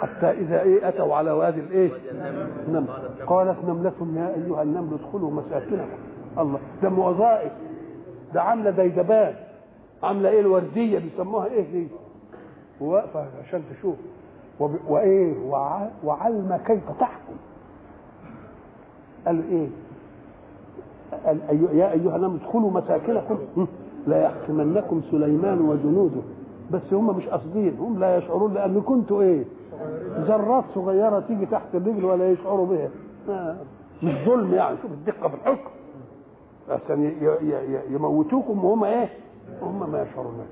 حتى 0.00 0.30
إذا 0.30 0.60
إيه؟ 0.62 0.88
أتوا 0.88 1.14
على 1.14 1.30
وادي 1.30 1.60
الايه 1.60 1.90
نمل 2.68 2.86
قالت 3.26 3.64
نمله 3.64 3.92
يا 4.16 4.34
أيها 4.34 4.62
النمل 4.62 4.94
ادخلوا 4.94 5.30
مساكنكم. 5.30 5.88
الله. 6.38 6.58
ده 6.82 6.88
وظائف 6.88 7.52
ده 8.34 8.42
عاملة 8.42 8.70
ديدبان 8.70 9.34
عاملة 10.02 10.28
إيه 10.28 10.40
الوردية 10.40 10.98
بيسموها 10.98 11.46
إيه 11.46 11.72
دي؟ 11.72 11.88
واقفه 12.80 13.26
عشان 13.46 13.62
تشوف. 13.70 13.96
وب... 14.60 14.76
وإيه؟ 14.88 15.34
وع... 15.48 15.88
وعلم 16.04 16.60
كيف 16.66 16.90
تحكم. 17.00 17.34
قال 19.26 19.42
إيه؟ 19.50 19.68
قال 21.26 21.42
أي... 21.50 21.78
يا 21.78 21.92
أيها 21.92 22.16
الناس 22.16 22.30
ادخلوا 22.42 22.70
مساكنكم. 22.70 23.38
لا 24.06 24.22
يحكمنكم 24.24 25.00
سليمان 25.10 25.60
وجنوده. 25.60 26.20
بس 26.70 26.92
هم 26.92 27.16
مش 27.16 27.26
قاصدين 27.28 27.76
هم 27.80 27.98
لا 28.00 28.16
يشعرون 28.16 28.54
لأن 28.54 28.80
كنتوا 28.80 29.22
إيه؟ 29.22 29.44
ذرات 30.16 30.64
صغيرة 30.74 31.20
تيجي 31.20 31.46
تحت 31.46 31.74
الرجل 31.74 32.04
ولا 32.04 32.30
يشعروا 32.30 32.66
بها. 32.66 32.88
آه. 33.28 33.56
مش 34.02 34.14
ظلم 34.26 34.54
يعني. 34.54 34.76
شوف 34.82 34.90
الدقة 34.90 35.28
في 35.28 35.34
الحكم 35.34 35.70
عشان 36.68 37.12
يموتوكم 37.90 38.64
وهم 38.64 38.84
إيه؟ 38.84 39.08
هم 39.62 39.92
ما 39.92 40.02
يشعرون. 40.02 40.46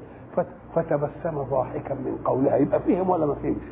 فتبسم 0.75 1.43
ضاحكا 1.43 1.95
من 1.95 2.19
قولها 2.25 2.57
يبقى 2.57 2.81
فهم 2.81 3.11
ولا 3.11 3.27
ما 3.27 3.35
فهمش 3.35 3.63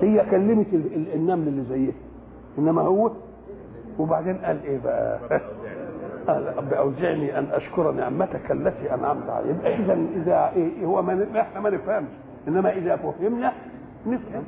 هي 0.00 0.30
كلمت 0.30 0.66
النمل 1.14 1.48
اللي 1.48 1.62
زيه. 1.62 1.92
إنما 2.58 2.82
هو 2.82 3.10
وبعدين 3.98 4.36
قال 4.38 4.62
إيه 4.64 4.78
بقى؟ 4.78 5.18
قال 6.28 6.56
رب 6.56 6.72
أوزعني 6.72 7.38
أن 7.38 7.44
أشكر 7.52 7.92
نعمتك 7.92 8.50
التي 8.50 8.94
أنعمت 8.94 9.30
علي. 9.30 9.50
يبقى 9.50 9.76
إذا 9.76 9.92
إذا 10.16 10.52
إيه 10.56 10.84
هو 10.84 11.02
ما 11.02 11.40
إحنا 11.40 11.60
ما 11.60 11.70
نفهمش. 11.70 12.08
إنما 12.48 12.72
إذا 12.72 12.96
فهمنا 12.96 13.52
نفهم. 14.06 14.44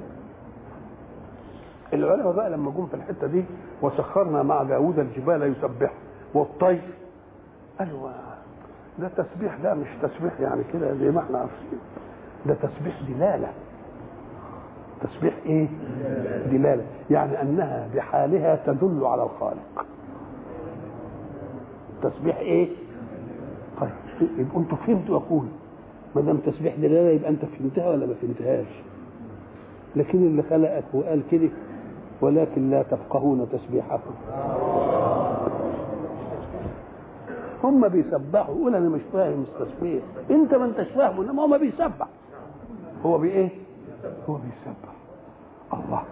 العلماء 1.93 2.33
بقى 2.33 2.51
لما 2.51 2.71
جم 2.71 2.87
في 2.87 2.95
الحتة 2.95 3.27
دي 3.27 3.45
وسخرنا 3.83 4.43
مع 4.43 4.63
داوود 4.63 4.99
الجبال 4.99 5.43
يسبح 5.43 5.93
والطير. 6.35 6.83
قالوا 7.79 8.11
ده 9.01 9.09
تسبيح 9.09 9.61
لا 9.63 9.75
مش 9.75 9.87
تسبيح 10.03 10.41
يعني 10.41 10.63
كده 10.73 10.95
زي 10.95 11.11
ما 11.11 11.21
إحنا 11.21 11.39
عارفين. 11.39 11.79
ده 12.47 12.55
تسبيح 12.55 13.01
دلالة. 13.09 13.49
تسبيح 15.01 15.35
إيه؟ 15.47 15.69
دلالة. 16.51 16.83
يعني 17.11 17.43
أنها 17.43 17.89
بحالها 17.95 18.59
تدل 18.67 19.05
على 19.05 19.23
الخالق. 19.23 19.87
تسبيح 22.03 22.37
إيه؟ 22.39 22.69
طيب 23.81 23.91
يبقى 24.39 24.57
أنتوا 24.57 24.77
فهمتوا 24.87 25.17
أقول. 25.17 25.47
ما 26.17 26.23
دام 26.23 26.37
تسبيح 26.37 26.75
دلالة 26.77 27.11
يبقى 27.11 27.31
أنت 27.31 27.45
فهمتها 27.45 27.91
ولا 27.91 28.07
ما 28.07 28.15
فهمتهاش؟ 28.15 28.67
لكن 29.97 30.19
اللي 30.19 30.43
خلقك 30.43 30.85
وقال 30.93 31.23
كده 31.31 31.49
ولكن 32.21 32.71
لا 32.71 32.83
تفقهون 32.83 33.47
تسبيحكم. 33.53 34.15
هم 37.65 37.89
بيسبحوا. 37.89 38.55
يقول 38.55 38.75
أنا 38.75 38.89
مش 38.89 39.01
فاهم 39.13 39.45
التسبيح 39.61 40.03
أنت 40.31 40.55
ما 40.55 40.65
أنتش 40.65 40.89
فاهمه 40.89 41.23
انما 41.23 41.43
هو 41.43 41.59
بيسبح. 41.59 42.07
هو 43.07 43.19
بإيه؟ 43.19 43.49
هو 44.29 44.35
بيسبح. 44.35 44.93
الله. 45.73 46.03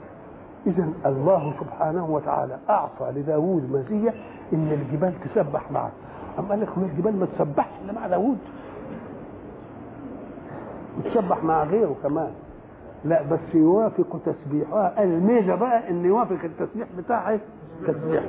اذا 0.66 0.88
الله 1.06 1.54
سبحانه 1.60 2.10
وتعالى 2.10 2.58
أعطى 2.70 3.10
لداوود 3.16 3.70
مزية 3.72 4.14
إن 4.52 4.72
الجبال 4.72 5.12
تسبح 5.24 5.70
معه. 5.70 5.90
اما 6.38 6.48
قال 6.48 6.60
لك 6.60 6.68
الجبال 6.76 7.16
ما 7.16 7.26
تسبحش 7.26 7.70
إلا 7.84 7.92
مع 7.92 8.06
داوود؟ 8.06 8.38
وتسبح 10.98 11.44
مع 11.44 11.64
غيره 11.64 11.96
كمان. 12.02 12.30
لا 13.04 13.22
بس 13.22 13.54
يوافق 13.54 14.20
تسبيحها. 14.26 15.02
الميزة 15.04 15.54
بقى 15.54 15.90
إن 15.90 16.04
يوافق 16.04 16.38
التسبيح 16.44 16.88
بتاعها 16.98 17.38
تسبيح. 17.86 18.22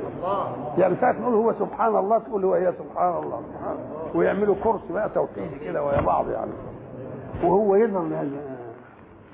يعني 0.77 0.95
ساعة 0.95 1.11
نقول 1.21 1.33
هو 1.33 1.53
سبحان 1.59 1.95
الله 1.95 2.17
تقول 2.19 2.45
هو 2.45 2.53
هي 2.53 2.73
سبحان 2.79 3.23
الله 3.23 3.41
سبحان 3.53 3.77
ويعملوا 4.15 4.55
كرسي 4.63 4.93
بقى 4.93 5.09
توحيدي 5.09 5.59
كده 5.65 5.83
ويا 5.83 6.01
بعض 6.01 6.29
يعني. 6.29 6.51
وهو 7.43 7.75
يظهر 7.75 8.25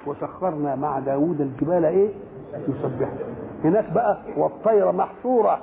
وسخرنا 0.08 0.76
مع 0.76 1.00
داوود 1.00 1.42
الجبال 1.42 1.86
إيه؟ 1.86 2.10
يسبح. 2.68 3.10
هناك 3.64 3.92
بقى 3.94 4.18
والطير 4.38 4.92
محشوره 4.92 5.62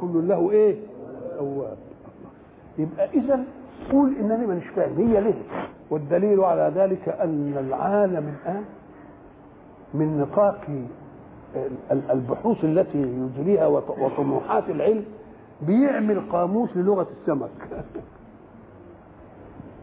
كل 0.00 0.28
له 0.28 0.50
إيه؟ 0.50 0.76
أواب. 1.38 1.76
يبقى 2.78 3.08
اذا 3.10 3.40
قول 3.92 4.14
انني 4.20 4.46
مانيش 4.46 4.66
فاهم. 4.68 4.96
هي 4.96 5.20
ليه؟ 5.20 5.42
والدليل 5.90 6.40
على 6.40 6.72
ذلك 6.76 7.08
أن 7.08 7.54
العالم 7.68 8.34
الآن 8.42 8.64
من 9.94 10.18
نطاق 10.20 10.60
البحوث 11.90 12.64
التي 12.64 12.98
يجريها 12.98 13.66
وطموحات 13.66 14.70
العلم 14.70 15.04
بيعمل 15.62 16.20
قاموس 16.32 16.76
للغة 16.76 17.06
السمك. 17.20 17.50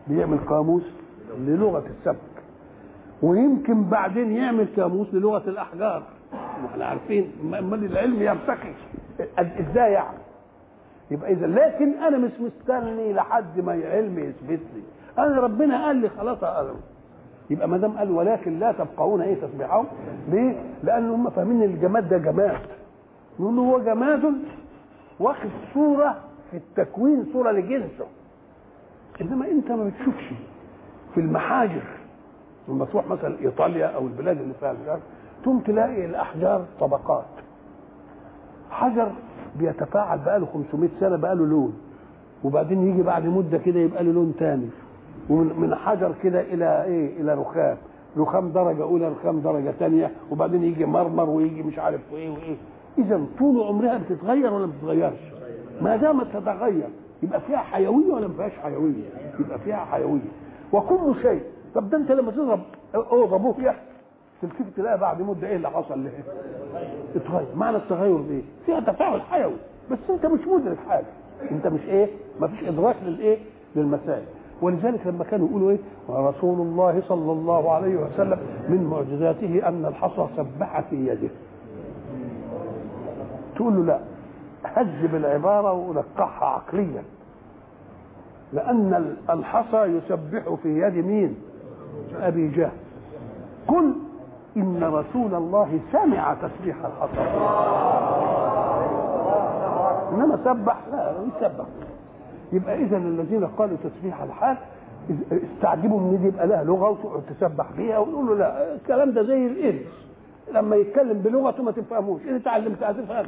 بيعمل 0.08 0.38
قاموس 0.38 0.84
للغة 1.40 1.84
السمك. 2.00 2.16
ويمكن 3.22 3.84
بعدين 3.84 4.32
يعمل 4.32 4.68
قاموس 4.78 5.14
للغة 5.14 5.50
الأحجار. 5.50 6.04
إحنا 6.66 6.86
عارفين 6.86 7.32
امال 7.44 7.86
العلم 7.86 8.22
يرتقي. 8.22 8.74
إزاي 9.38 9.92
يعني؟ 9.92 10.18
يبقى 11.12 11.32
إذا 11.32 11.48
لكن 11.48 12.04
أنا 12.04 12.18
مش 12.18 12.32
مستني 12.40 13.14
لحد 13.14 13.60
ما 13.60 13.74
العلم 13.74 14.20
يثبت 14.20 14.60
لي. 14.76 14.82
أنا 15.18 15.40
ربنا 15.40 15.86
قال 15.86 15.96
لي 15.96 16.10
خلاص 16.10 16.44
أعلم. 16.44 16.76
يبقى 17.52 17.68
ما 17.68 17.78
دام 17.78 17.98
قال 17.98 18.12
ولكن 18.12 18.60
لا 18.60 18.72
تبقون 18.72 19.22
إيه 19.22 19.36
تسبيحهم 19.42 19.86
ليه؟ 20.30 20.56
لأن 20.84 21.10
هم 21.10 21.30
فاهمين 21.30 21.64
الجماد 21.64 22.10
ده 22.10 22.18
جماد. 22.18 22.58
نقول 23.40 23.56
له 23.56 23.62
هو 23.62 23.80
جماد؟ 23.80 24.34
واخد 25.20 25.50
صورة 25.74 26.16
في 26.52 26.58
التكوين 26.58 27.26
صورة 27.34 27.52
لجنسه. 27.52 28.06
إنما 29.22 29.48
أنت 29.48 29.72
ما 29.72 29.84
بتشوفش 29.90 30.30
في 31.14 31.20
المحاجر. 31.20 31.84
لما 32.68 32.86
تروح 32.86 33.08
مثلا 33.08 33.40
إيطاليا 33.40 33.86
أو 33.88 34.08
البلاد 34.08 34.42
اللي 34.42 34.54
فيها 34.60 34.72
الحجار 34.72 35.00
ثم 35.46 35.60
تلاقي 35.60 36.06
الأحجار 36.06 36.66
طبقات. 36.80 37.26
حجر 38.70 39.12
بيتفاعل 39.60 40.20
بقاله 40.20 40.46
500 40.54 40.90
سنة 41.00 41.18
بقاله 41.18 41.46
لون. 41.46 41.74
وبعدين 42.44 42.88
يجي 42.88 43.02
بعد 43.04 43.26
مدة 43.26 43.58
كده 43.58 43.80
يبقى 43.80 44.04
له 44.04 44.12
لون 44.12 44.34
تاني. 44.40 44.70
ومن 45.30 45.76
حجر 45.76 46.14
كده 46.24 46.42
إلى 46.42 46.84
إيه؟ 46.84 47.22
إلى 47.22 47.34
رخام. 47.34 47.78
رخام 48.18 48.50
درجة 48.52 48.84
أولى 48.84 49.08
رخام 49.10 49.40
درجة 49.40 49.72
ثانية 49.72 50.12
وبعدين 50.32 50.64
يجي 50.64 50.86
مرمر 50.86 51.30
ويجي 51.30 51.64
مش 51.64 51.80
عارف 51.80 52.02
إيه 52.14 52.30
وإيه. 52.30 52.56
إذا 52.98 53.26
طول 53.40 53.64
عمرها 53.64 53.98
بتتغير 53.98 54.54
ولا 54.54 54.66
ما 54.66 54.72
بتتغيرش؟ 54.78 55.20
ما 55.82 55.96
دامت 55.96 56.28
تتغير 56.34 56.90
يبقى 57.24 57.42
فيها 57.42 57.58
حيوية 57.58 58.14
ولا 58.14 58.28
ما 58.28 58.34
فيهاش 58.34 58.52
حيوية؟ 58.64 59.04
يبقى 59.40 59.60
فيها 59.60 59.78
حيوية. 59.86 60.32
وكل 60.74 61.16
شيء. 61.22 61.42
طب 61.76 61.90
ده 61.90 61.98
أنت 61.98 62.12
لما 62.12 62.32
تضرب 62.32 62.60
أوضة 62.96 63.38
بوفيه 63.38 63.76
تلتفت 64.42 64.78
تلاقي 64.78 64.98
بعد 64.98 65.22
مدة 65.22 65.48
إيه 65.48 65.56
اللي 65.56 65.70
حصل؟ 65.70 66.04
له 66.04 66.12
اتغير 67.16 67.48
معنى 67.56 67.78
التغير 67.78 68.20
إيه؟ 68.30 68.42
فيها 68.66 68.80
تفاعل 68.80 69.22
حيوي. 69.22 69.54
بس 69.92 69.98
أنت 70.10 70.26
مش 70.26 70.48
مدرك 70.48 70.78
حاجة. 70.90 71.06
أنت 71.52 71.68
مش 71.68 71.82
إيه؟ 71.88 72.08
ما 72.40 72.48
فيش 72.48 72.64
إدراك 72.64 72.96
للإيه؟ 73.06 73.38
للمسائل. 73.76 74.24
ولذلك 74.62 75.08
لما 75.08 75.24
كانوا 75.24 75.48
يقولوا 75.48 75.72
إيه؟ 75.72 75.80
ورسول 76.08 76.62
الله 76.62 77.02
صلى 77.08 77.32
الله 77.32 77.72
عليه 77.72 77.96
وسلم 77.96 78.40
من 78.70 78.84
معجزاته 78.84 79.68
أن 79.68 79.86
الحصى 79.86 80.28
سبح 80.38 80.82
في 80.90 81.08
يده. 81.08 81.30
تقول 83.56 83.76
له 83.76 83.84
لا 83.84 84.00
هذب 84.64 85.16
العبارة 85.16 85.74
ونقحها 85.74 86.48
عقليا. 86.48 87.04
لأن 88.54 89.16
الحصى 89.30 89.78
يسبح 89.78 90.54
في 90.64 90.82
يد 90.82 91.06
مين؟ 91.06 91.36
أبي 92.22 92.48
جهل. 92.48 92.72
قل 93.68 93.94
إن 94.58 94.84
رسول 94.84 95.36
الله 95.36 95.80
سمع 95.92 96.34
تسبيح 96.34 96.76
الحصى. 96.86 97.22
إنما 100.14 100.40
سبح 100.46 100.78
لا 100.92 101.16
يسبح. 101.28 101.66
يبقى 102.54 102.76
إذا 102.84 102.98
الذين 102.98 103.46
قالوا 103.48 103.78
تسبيح 103.84 104.22
الحال 104.22 104.58
استعجبوا 105.56 106.00
من 106.00 106.18
دي 106.22 106.28
يبقى 106.28 106.48
لها 106.48 106.64
لغة 106.64 106.90
وتقعد 106.90 107.22
تسبح 107.40 107.72
بيها 107.78 107.98
ويقول 107.98 108.28
له 108.28 108.36
لا 108.36 108.76
الكلام 108.76 109.12
ده 109.12 109.24
زي 109.24 109.46
الانس 109.48 109.86
لما 110.54 110.76
يتكلم 110.76 111.20
بلغته 111.20 111.64
ما 111.64 111.72
تفهموش 111.72 112.22
ان 112.22 112.36
اتعلمتها 112.36 112.92
تفهم. 112.92 113.26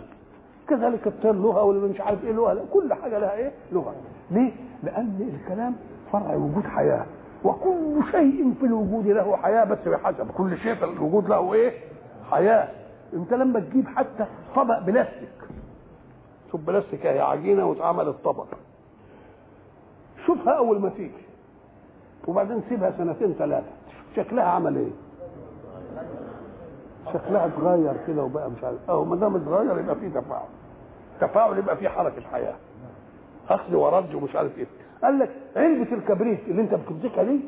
كذلك 0.69 1.07
الطير 1.07 1.33
لغة 1.35 1.63
واللي 1.63 1.87
مش 1.87 2.01
عارف 2.01 2.23
إيه 2.23 2.31
لغة 2.31 2.65
كل 2.73 2.93
حاجة 2.93 3.19
لها 3.19 3.33
إيه؟ 3.33 3.51
لغة. 3.71 3.95
ليه؟ 4.31 4.51
لأن 4.83 5.29
الكلام 5.41 5.75
فرع 6.11 6.35
وجود 6.35 6.63
حياة. 6.63 7.05
وكل 7.43 7.99
شيء 8.11 8.53
في 8.59 8.65
الوجود 8.65 9.07
له 9.07 9.37
حياة 9.37 9.63
بس 9.63 9.77
بحسب 9.87 10.31
كل 10.31 10.57
شيء 10.57 10.75
في 10.75 10.85
الوجود 10.85 11.29
له 11.29 11.53
إيه؟ 11.53 11.71
حياة. 12.31 12.67
أنت 13.13 13.33
لما 13.33 13.59
تجيب 13.59 13.87
حتى 13.87 14.25
طبق 14.55 14.79
بلاستيك 14.79 15.29
شوف 16.51 16.61
بلاستيك 16.61 17.05
أهي 17.05 17.19
عجينة 17.19 17.65
واتعملت 17.69 18.15
طبق. 18.23 18.47
شوفها 20.25 20.53
أول 20.53 20.79
ما 20.81 20.89
تيجي 20.89 21.23
وبعدين 22.27 22.61
سيبها 22.69 22.91
سنتين 22.97 23.33
ثلاثة. 23.33 23.67
شكلها 24.15 24.43
عمل 24.43 24.75
إيه؟ 24.77 24.91
شكلها 27.13 27.45
اتغير 27.45 27.93
كده 28.07 28.23
وبقى 28.23 28.49
مش 28.51 28.63
عارف. 28.63 28.89
أهو 28.89 29.05
ما 29.05 29.15
دام 29.15 29.35
اتغير 29.35 29.79
يبقى 29.79 29.95
فيه 29.95 30.09
تفاعل. 30.09 30.45
تفاعل 31.21 31.57
يبقى 31.57 31.77
فيه 31.77 31.89
حركة 31.89 32.21
حياة. 32.21 32.55
أخذ 33.49 33.75
ورد 33.75 34.13
ومش 34.15 34.35
عارف 34.35 34.57
إيه. 34.57 34.65
قال 35.03 35.19
لك 35.19 35.29
علبة 35.55 35.93
الكبريت 35.93 36.39
اللي 36.47 36.61
أنت 36.61 36.73
بتمسكها 36.73 37.23
دي 37.23 37.39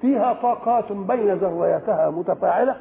فيها 0.00 0.32
طاقات 0.32 0.92
بين 0.92 1.34
ذرياتها 1.34 2.10
متفاعلة 2.10 2.76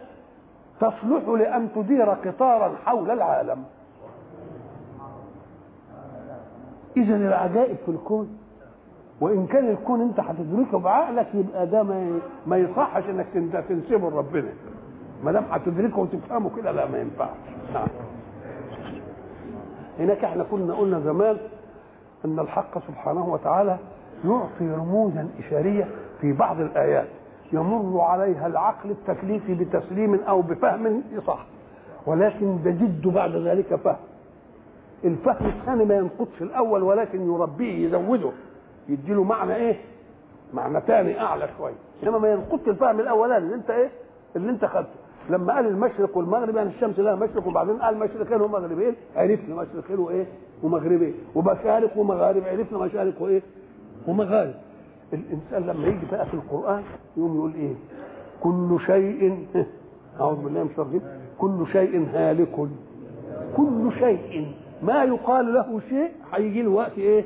تصلح 0.79 1.27
لأن 1.27 1.69
تدير 1.75 2.09
قطارا 2.09 2.75
حول 2.85 3.11
العالم. 3.11 3.63
اذا 6.97 7.15
العجائب 7.15 7.75
في 7.85 7.91
الكون 7.91 8.37
وإن 9.21 9.47
كان 9.47 9.69
الكون 9.69 10.01
أنت 10.01 10.19
هتدركه 10.19 10.79
بعقلك 10.79 11.27
يبقى 11.33 11.67
ده 11.67 11.83
ما 11.83 12.19
ما 12.47 12.57
يصحش 12.57 13.03
إنك 13.09 13.25
تنسبه 13.69 14.09
لربنا. 14.09 14.49
ما 15.23 15.31
دام 15.31 15.43
هتدركه 15.51 15.99
وتفهمه 15.99 16.49
كده 16.57 16.71
لا 16.71 16.87
ما 16.87 16.97
ينفعش. 16.97 17.37
نعم. 17.73 17.87
هناك 19.99 20.23
إحنا 20.23 20.43
كنا 20.43 20.73
قلنا 20.73 20.99
زمان 20.99 21.37
إن 22.25 22.39
الحق 22.39 22.79
سبحانه 22.87 23.29
وتعالى 23.33 23.77
يعطي 24.25 24.71
رموزا 24.75 25.29
إشارية 25.39 25.87
في 26.21 26.33
بعض 26.33 26.59
الآيات 26.59 27.07
يمر 27.53 28.01
عليها 28.01 28.47
العقل 28.47 28.91
التكليفي 28.91 29.53
بتسليم 29.55 30.13
أو 30.15 30.41
بفهم 30.41 31.03
يصح 31.11 31.45
ولكن 32.05 32.55
بجد 32.57 33.07
بعد 33.07 33.35
ذلك 33.35 33.75
فهم. 33.75 33.95
الفهم 35.03 35.47
الثاني 35.47 35.85
ما 35.85 35.95
ينقضش 35.95 36.41
الأول 36.41 36.83
ولكن 36.83 37.21
يربيه 37.33 37.87
يزوده. 37.87 38.31
يديله 38.91 39.23
معنى 39.23 39.55
إيه؟ 39.55 39.75
معنى 40.53 40.81
ثاني 40.81 41.19
أعلى 41.21 41.49
شوية 41.57 41.73
إنما 42.03 42.17
ما 42.17 42.31
ينقضش 42.31 42.67
الفهم 42.67 42.99
الأولاني 42.99 43.45
اللي 43.45 43.55
أنت 43.55 43.69
إيه؟ 43.69 43.89
اللي 44.35 44.49
أنت 44.51 44.65
خدته. 44.65 44.89
لما 45.29 45.53
قال 45.53 45.67
المشرق 45.67 46.17
والمغرب 46.17 46.55
يعني 46.55 46.69
الشمس 46.69 46.99
لها 46.99 47.15
مشرق 47.15 47.47
وبعدين 47.47 47.77
قال 47.77 47.97
مشرقين 47.97 48.41
ومغربين 48.41 48.95
عرفنا 49.15 49.55
مشرقين 49.55 49.99
وإيه؟ 49.99 50.25
ومغربين. 50.63 51.13
ومشارق 51.35 51.97
ومغارب 51.97 52.43
عرفنا 52.43 52.77
مشارق 52.77 53.21
وإيه؟ 53.21 53.41
ومغارب. 54.07 54.53
الإنسان 55.13 55.63
لما 55.63 55.87
يجي 55.87 56.05
بقى 56.11 56.25
في 56.25 56.33
القرآن 56.33 56.83
يقوم 57.17 57.35
يقول 57.35 57.53
إيه؟ 57.53 57.73
كل 58.43 58.77
شيء 58.85 59.45
أعوذ 60.21 60.35
بالله 60.35 60.63
من 60.63 60.69
الرجيم. 60.77 61.01
كل 61.39 61.65
شيء 61.71 62.07
هالك. 62.13 62.69
كل 63.57 63.91
شيء 63.99 64.51
ما 64.83 65.03
يقال 65.03 65.53
له 65.53 65.81
شيء 65.89 66.11
هيجي 66.33 66.61
له 66.61 66.69
وقت 66.69 66.97
إيه؟ 66.97 67.23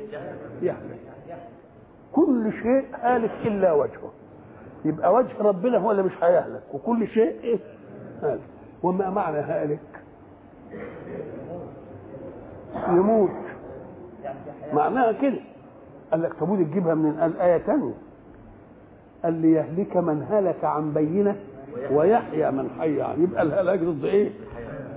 يهلك 0.62 0.95
كل 2.16 2.52
شيء 2.62 2.84
هالك 3.02 3.30
إلا 3.44 3.72
وجهه. 3.72 4.12
يبقى 4.84 5.12
وجه 5.14 5.38
ربنا 5.40 5.78
هو 5.78 5.90
اللي 5.90 6.02
مش 6.02 6.12
هيهلك 6.22 6.62
وكل 6.74 7.08
شيء 7.08 7.40
إيه؟ 7.44 7.58
هالك 8.22 8.40
وما 8.82 9.10
معنى 9.10 9.38
هالك؟ 9.38 9.80
يموت. 12.88 13.30
معناها 14.72 15.12
كده. 15.12 15.38
قال 16.10 16.22
لك 16.22 16.34
طب 16.34 16.48
ودي 16.48 16.64
تجيبها 16.64 16.94
من 16.94 17.10
الآية 17.22 17.58
تانية. 17.58 17.94
قال 19.24 19.32
ليهلك 19.34 19.96
من 19.96 20.26
هلك 20.30 20.64
عن 20.64 20.92
بينة 20.94 21.36
ويحيى 21.90 22.50
من 22.50 22.70
حي. 22.78 23.02
عن 23.02 23.22
يبقى 23.22 23.42
الهلاك 23.42 23.80
ضد 23.80 24.04
إيه؟ 24.04 24.30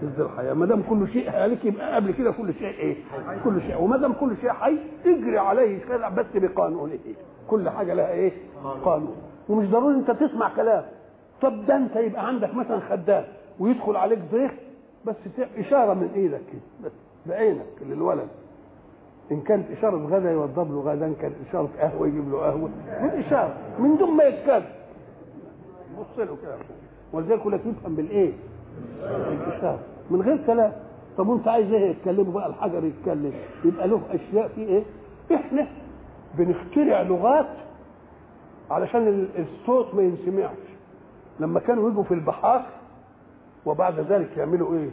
ضد 0.04 0.20
الحياة 0.20 0.54
ما 0.54 0.66
دام 0.66 0.82
كل 0.90 1.08
شيء 1.08 1.30
هالك 1.30 1.66
يبقى 1.66 1.96
قبل 1.96 2.12
كده 2.12 2.32
كل 2.32 2.54
شيء 2.54 2.68
إيه؟ 2.68 2.96
كل 3.44 3.62
شيء 3.62 3.82
وما 3.82 3.98
دام 3.98 4.14
كل 4.14 4.38
شيء 4.42 4.50
حي 4.50 4.78
تجري 5.04 5.38
عليه 5.38 5.86
شرع 5.88 6.10
بس 6.10 6.26
بقانونه 6.36 6.92
إيه؟ 6.92 7.14
كل 7.48 7.70
حاجة 7.70 7.94
لها 7.94 8.12
إيه؟ 8.12 8.32
قانون 8.86 9.16
ومش 9.50 9.68
ضروري 9.70 9.96
أنت 9.96 10.12
تسمع 10.12 10.56
كلام 10.56 10.84
طب 11.42 11.66
ده 11.66 11.76
أنت 11.76 11.96
يبقى 11.96 12.28
عندك 12.28 12.56
مثلا 12.56 12.80
خدام 12.80 13.24
ويدخل 13.60 13.96
عليك 13.96 14.20
ضيف 14.32 14.52
بس 15.06 15.16
إشارة 15.58 15.94
من 15.94 16.10
إيدك 16.16 16.42
كده 16.52 16.62
بس 16.86 16.92
بعينك 17.26 17.66
للولد 17.82 18.28
إن 19.32 19.42
كانت 19.42 19.72
إشارة 19.72 19.98
غدا 20.08 20.32
يوضب 20.32 20.72
له 20.72 20.82
غدا 20.82 21.06
إن 21.06 21.16
كانت 21.22 21.36
إشارة 21.50 21.70
قهوة 21.80 22.08
يجيب 22.08 22.32
له 22.32 22.38
قهوة 22.38 22.70
من 23.02 23.10
إشارة 23.10 23.54
من 23.80 23.98
دون 23.98 24.12
ما 24.12 24.24
يتكلم 24.24 24.66
بص 26.00 26.20
له 26.20 26.38
كده 26.42 26.56
ولذلك 27.14 27.40
يقول 27.40 27.54
لك 27.54 27.62
يفهم 27.66 27.96
بالإيه؟ 27.96 28.34
من 30.12 30.22
غير 30.22 30.38
كلام. 30.48 30.72
طب 31.18 31.28
وانت 31.28 31.48
عايز 31.48 31.74
إيه؟ 31.74 31.90
يتكلموا 31.90 32.34
بقى 32.34 32.48
الحجر 32.48 32.84
يتكلم. 32.84 33.34
يبقى 33.66 33.88
له 33.88 34.02
أشياء 34.12 34.48
في 34.48 34.62
إيه؟ 34.62 34.84
إحنا 35.36 35.68
بنخترع 36.38 37.02
لغات 37.02 37.48
علشان 38.72 39.28
الصوت 39.38 39.96
ما 39.96 40.02
ينسمعش. 40.02 40.58
لما 41.40 41.60
كانوا 41.60 41.90
يجوا 41.90 42.04
في 42.04 42.14
البحار 42.14 42.66
وبعد 43.66 44.00
ذلك 44.00 44.38
يعملوا 44.38 44.74
إيه؟ 44.76 44.90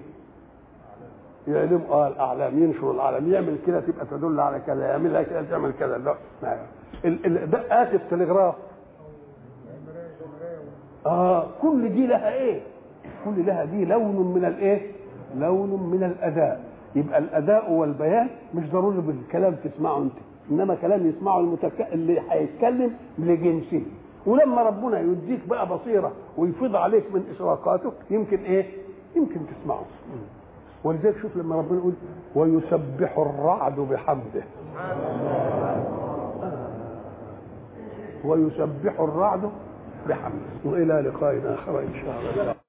يعلم 1.49 1.84
آه 1.91 2.09
الأعلام 2.09 2.62
ينشر 2.62 2.91
الأعلام. 2.91 3.32
يعمل 3.32 3.57
كده 3.66 3.80
تبقى 3.80 4.07
تدل 4.07 4.41
على 4.41 4.61
كذا. 4.66 4.87
يعملها 4.87 5.22
كده 5.22 5.43
تعمل 5.43 5.72
كذا. 5.72 5.99
لا 5.99 6.16
دقات 7.47 7.95
التلغراف 7.95 8.55
آه 11.07 11.47
كل 11.62 11.89
دي 11.89 12.07
لها 12.07 12.32
إيه؟ 12.34 12.61
كل 13.26 13.46
لها 13.46 13.64
دي 13.64 13.84
لون 13.84 14.34
من 14.34 14.44
الإيه؟ 14.44 14.80
لون 15.36 15.90
من 15.90 16.04
الأداء. 16.04 16.64
يبقى 16.96 17.18
الأداء 17.18 17.72
والبيان 17.72 18.28
مش 18.54 18.70
ضروري 18.70 19.00
بالكلام 19.00 19.54
تسمعه 19.64 19.98
أنت. 19.98 20.12
إنما 20.50 20.74
كلام 20.74 21.06
يسمعه 21.06 21.40
المتك... 21.40 21.80
اللي 21.92 22.20
هيتكلم 22.30 22.92
لجنسه. 23.18 23.82
ولما 24.26 24.62
ربنا 24.62 25.00
يديك 25.00 25.48
بقى 25.48 25.66
بصيرة 25.68 26.12
ويفيض 26.38 26.76
عليك 26.76 27.04
من 27.14 27.24
اشراقاته 27.34 27.92
يمكن 28.10 28.38
إيه؟ 28.38 28.66
يمكن 29.16 29.40
تسمعه. 29.46 29.84
ولذلك 30.84 31.16
شوف 31.18 31.36
لما 31.36 31.56
ربنا 31.56 31.78
يقول 31.78 31.92
ويسبح 32.34 33.18
الرعد 33.18 33.80
بحمده. 33.80 34.42
ويسبح 38.24 39.00
الرعد 39.00 39.50
بحمده. 40.08 40.46
وإلى 40.64 41.00
لقاء 41.00 41.54
آخر 41.54 41.78
إن 41.80 41.94
شاء 42.04 42.20
الله. 42.20 42.65